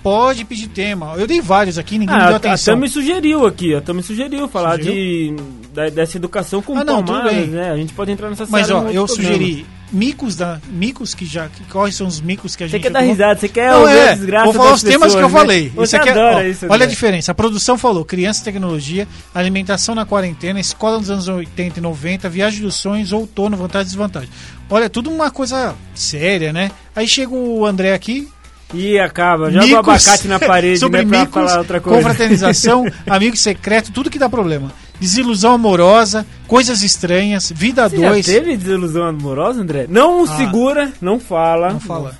[0.06, 1.14] Pode pedir tema.
[1.18, 2.74] Eu dei vários aqui, ninguém me Ah, deu a atenção.
[2.74, 5.36] Tami sugeriu aqui, a Tami sugeriu falar Sugeriu?
[5.36, 5.42] de
[5.74, 7.48] da- dessa educação com Ah, não, bem.
[7.48, 7.72] né?
[7.72, 11.64] A gente pode entrar nessa Mas ó, eu sugeri micos da micos que já que,
[11.64, 14.12] quais são os micos que a Você gente quer dar risada, você quer Não, é,
[14.12, 15.38] a vou falar os temas que eu pessoas, né?
[15.40, 15.72] falei.
[15.74, 16.86] Você aqui é- adora ó, isso, Olha a André.
[16.86, 17.32] diferença.
[17.32, 22.28] A produção falou criança e tecnologia, alimentação na quarentena, escola nos anos 80 e 90,
[22.28, 24.28] viagem dos sonhos, outono, vantagem e desvantagem.
[24.70, 26.70] Olha, tudo uma coisa séria, né?
[26.94, 28.28] Aí chega o André aqui,
[28.74, 31.98] E acaba, joga o abacate na parede, sobre né, pra micos, falar outra coisa.
[31.98, 34.72] confraternização, amigo secreto, tudo que dá problema.
[34.98, 38.24] Desilusão amorosa, coisas estranhas, vida Você já 2.
[38.26, 39.86] teve desilusão amorosa, André?
[39.90, 40.36] Não Ah.
[40.38, 41.72] segura, não fala.
[41.74, 42.14] Não fala.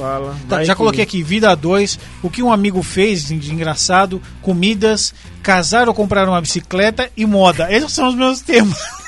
[0.46, 3.52] Tá, Vai já que- coloquei aqui, vida 2, o que um amigo fez de de
[3.52, 7.72] engraçado, comidas, casar ou comprar uma bicicleta e moda.
[7.72, 8.76] Esses são os meus temas.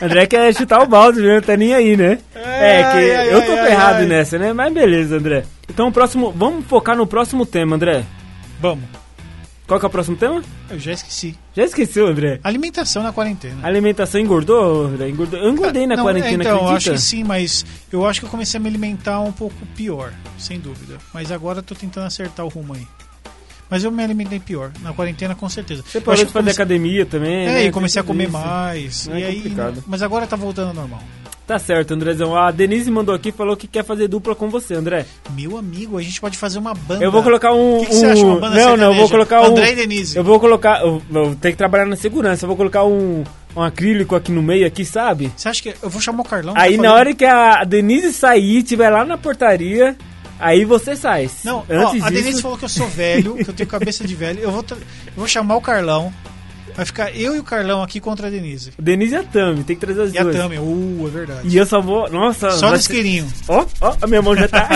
[0.00, 1.40] André quer chutar o balde, né?
[1.40, 2.18] Tá nem aí, né?
[2.34, 4.06] É, que Ai, eu tô ai, ferrado ai.
[4.06, 4.52] nessa, né?
[4.52, 5.44] Mas beleza, André.
[5.68, 6.32] Então o próximo.
[6.32, 8.04] Vamos focar no próximo tema, André.
[8.60, 8.84] Vamos,
[9.66, 10.42] Qual que é o próximo tema?
[10.68, 11.36] eu já esqueci.
[11.54, 12.40] Já esqueceu, André.
[12.42, 13.56] Alimentação na quarentena.
[13.62, 15.08] Alimentação engordou, André?
[15.08, 15.38] Engordou.
[15.38, 16.92] Eu engordei na Não, quarentena, é, Então, eu acredita?
[16.94, 20.12] acho que sim, mas eu acho que eu comecei a me alimentar um pouco pior,
[20.38, 20.98] sem dúvida.
[21.14, 22.86] Mas agora eu tô tentando acertar o rumo aí.
[23.70, 25.82] Mas eu me alimentei pior, na quarentena com certeza.
[25.86, 27.64] Você Eu parou acho de que fazer academia também, É, né?
[27.66, 28.32] e comecei a comer isso.
[28.32, 29.08] mais.
[29.08, 29.84] É e aí, complicado.
[29.86, 31.00] mas agora tá voltando ao normal.
[31.46, 32.36] Tá certo, Andrezão.
[32.36, 35.04] A Denise mandou aqui e falou que quer fazer dupla com você, André.
[35.32, 37.02] Meu amigo, a gente pode fazer uma banda.
[37.04, 37.78] Eu vou colocar um.
[37.78, 39.46] O que, que você acha um- uma banda Não, não, eu vou colocar um.
[39.46, 40.16] André e Denise.
[40.16, 40.80] Eu vou colocar.
[40.80, 42.44] Eu, eu tenho que trabalhar na segurança.
[42.44, 43.24] Eu vou colocar um,
[43.56, 45.32] um acrílico aqui no meio, aqui, sabe?
[45.36, 45.74] Você acha que.
[45.82, 46.54] Eu vou chamar o Carlão.
[46.56, 49.96] Aí na hora que a Denise sair, estiver lá na portaria,
[50.40, 51.30] aí você sai.
[51.44, 54.06] Não, Antes ó, a disso, Denise falou que eu sou velho, que eu tenho cabeça
[54.06, 54.40] de velho.
[54.40, 54.76] Eu vou, eu
[55.16, 56.12] vou chamar o Carlão.
[56.74, 58.72] Vai ficar eu e o Carlão aqui contra a Denise.
[58.78, 60.36] Denise e a Tami, tem que trazer as E a duas.
[60.36, 61.48] Tami, uh, é verdade.
[61.48, 62.08] E eu só vou.
[62.08, 63.26] Nossa, Só no isqueirinho.
[63.48, 64.68] Ó, ó, a minha mão já tá.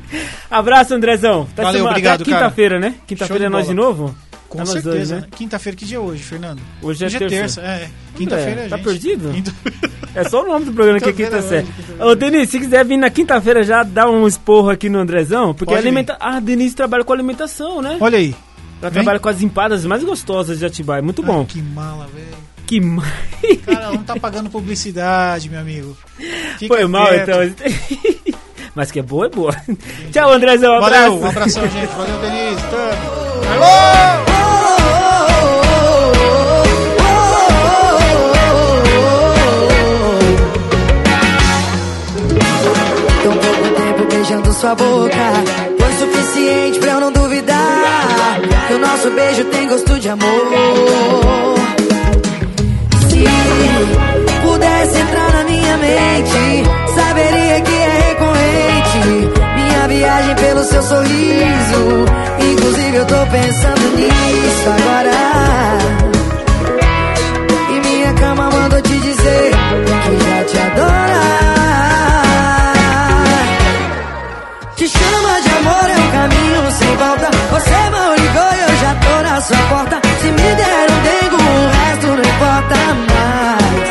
[0.50, 1.46] Abraço, Andrezão.
[1.54, 2.94] Tá Valeu, semana- obrigado, até Quinta-feira, né?
[3.06, 4.14] Quinta-feira é nós de novo?
[4.56, 4.90] Com Tá certeza.
[4.96, 5.24] dois, né?
[5.36, 6.60] Quinta-feira, que dia é hoje, Fernando?
[6.82, 7.60] Hoje é terça.
[7.60, 7.88] é.
[8.16, 9.30] Quinta-feira é tá perdido?
[9.32, 9.52] Quinta-
[10.14, 11.92] É só o nome do programa que é quinta Quinta-feira série.
[12.00, 12.10] hoje.
[12.10, 15.74] Ô, Denise, se quiser vir na quinta-feira já dar um esporro aqui no Andrezão, porque
[15.74, 16.16] Pode alimenta...
[16.18, 17.98] Ah, a Denise trabalha com alimentação, né?
[18.00, 18.34] Olha aí.
[18.80, 19.02] Ela vem.
[19.02, 21.02] trabalha com as empadas mais gostosas de Atibaia.
[21.02, 21.42] Muito bom.
[21.42, 22.26] Ah, que mala, velho.
[22.66, 23.02] Que ma-
[23.64, 25.96] Cara, não tá pagando publicidade, meu amigo.
[26.58, 27.30] Fica Foi mal, quieto.
[27.30, 28.34] então.
[28.74, 29.54] Mas que é boa, é boa.
[30.12, 30.76] Tchau, Andrezão.
[30.76, 31.16] Um Valeu, abraço.
[31.16, 31.86] um abração, gente.
[31.94, 32.62] Valeu, Denise.
[32.70, 33.52] Tamo.
[33.54, 34.35] Alô!
[44.26, 45.32] Beijando sua boca.
[45.78, 51.56] Foi suficiente pra eu não duvidar Que o nosso beijo tem gosto de amor.
[53.08, 53.24] Se
[54.42, 59.30] pudesse entrar na minha mente Saberia que é recorrente.
[59.54, 62.04] Minha viagem pelo seu sorriso.
[62.52, 65.12] Inclusive eu tô pensando nisso agora.
[67.70, 71.55] E minha cama mandou te dizer que já te adora.
[76.78, 77.30] Sem volta.
[77.50, 80.00] Você mal ligou e eu já tô na sua porta.
[80.20, 82.76] Se me der um dengo, o resto não importa
[83.12, 83.88] mais.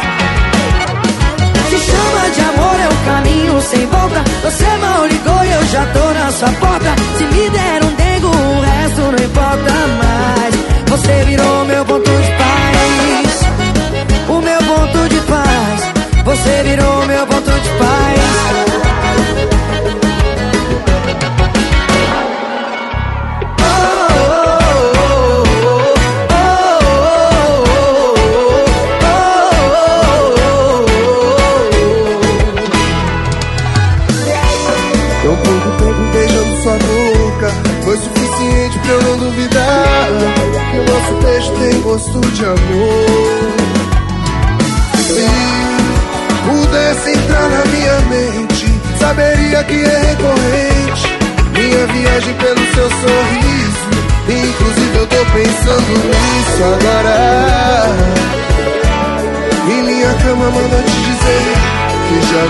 [1.69, 4.23] Te chama de amor, é um caminho sem volta.
[4.43, 6.95] Você mal ligou e eu já tô na sua porta.
[7.17, 10.55] Se me der um dengo, o resto não importa mais.
[10.89, 12.24] Você virou meu ponto de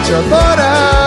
[0.04, 1.06] Te adora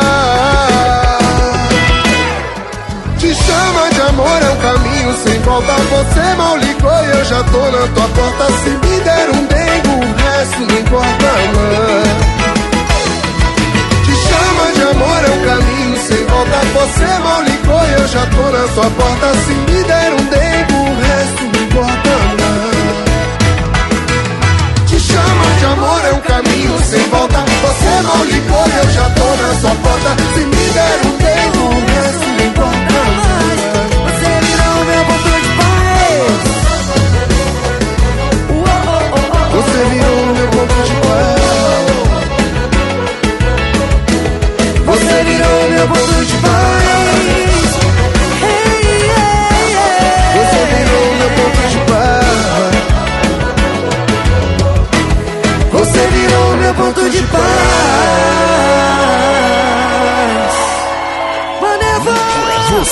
[3.19, 5.73] te chama de amor, é um caminho sem volta.
[5.73, 8.47] Você mal ligou e eu já tô na tua porta.
[8.63, 11.27] Se me der um dengo, o resto não importa
[11.57, 12.09] mais.
[14.05, 16.59] Te chama de amor, é um caminho sem volta.
[16.75, 19.35] Você mal ligou e eu já tô na tua porta.
[19.35, 22.11] Se me der um dengo, o resto não importa
[22.41, 22.89] mais.
[24.89, 27.39] Te chama de amor, é um caminho sem volta.
[27.99, 30.17] Ligou e eu já tô na sua porta.
[30.35, 32.28] Se me der um dengo, o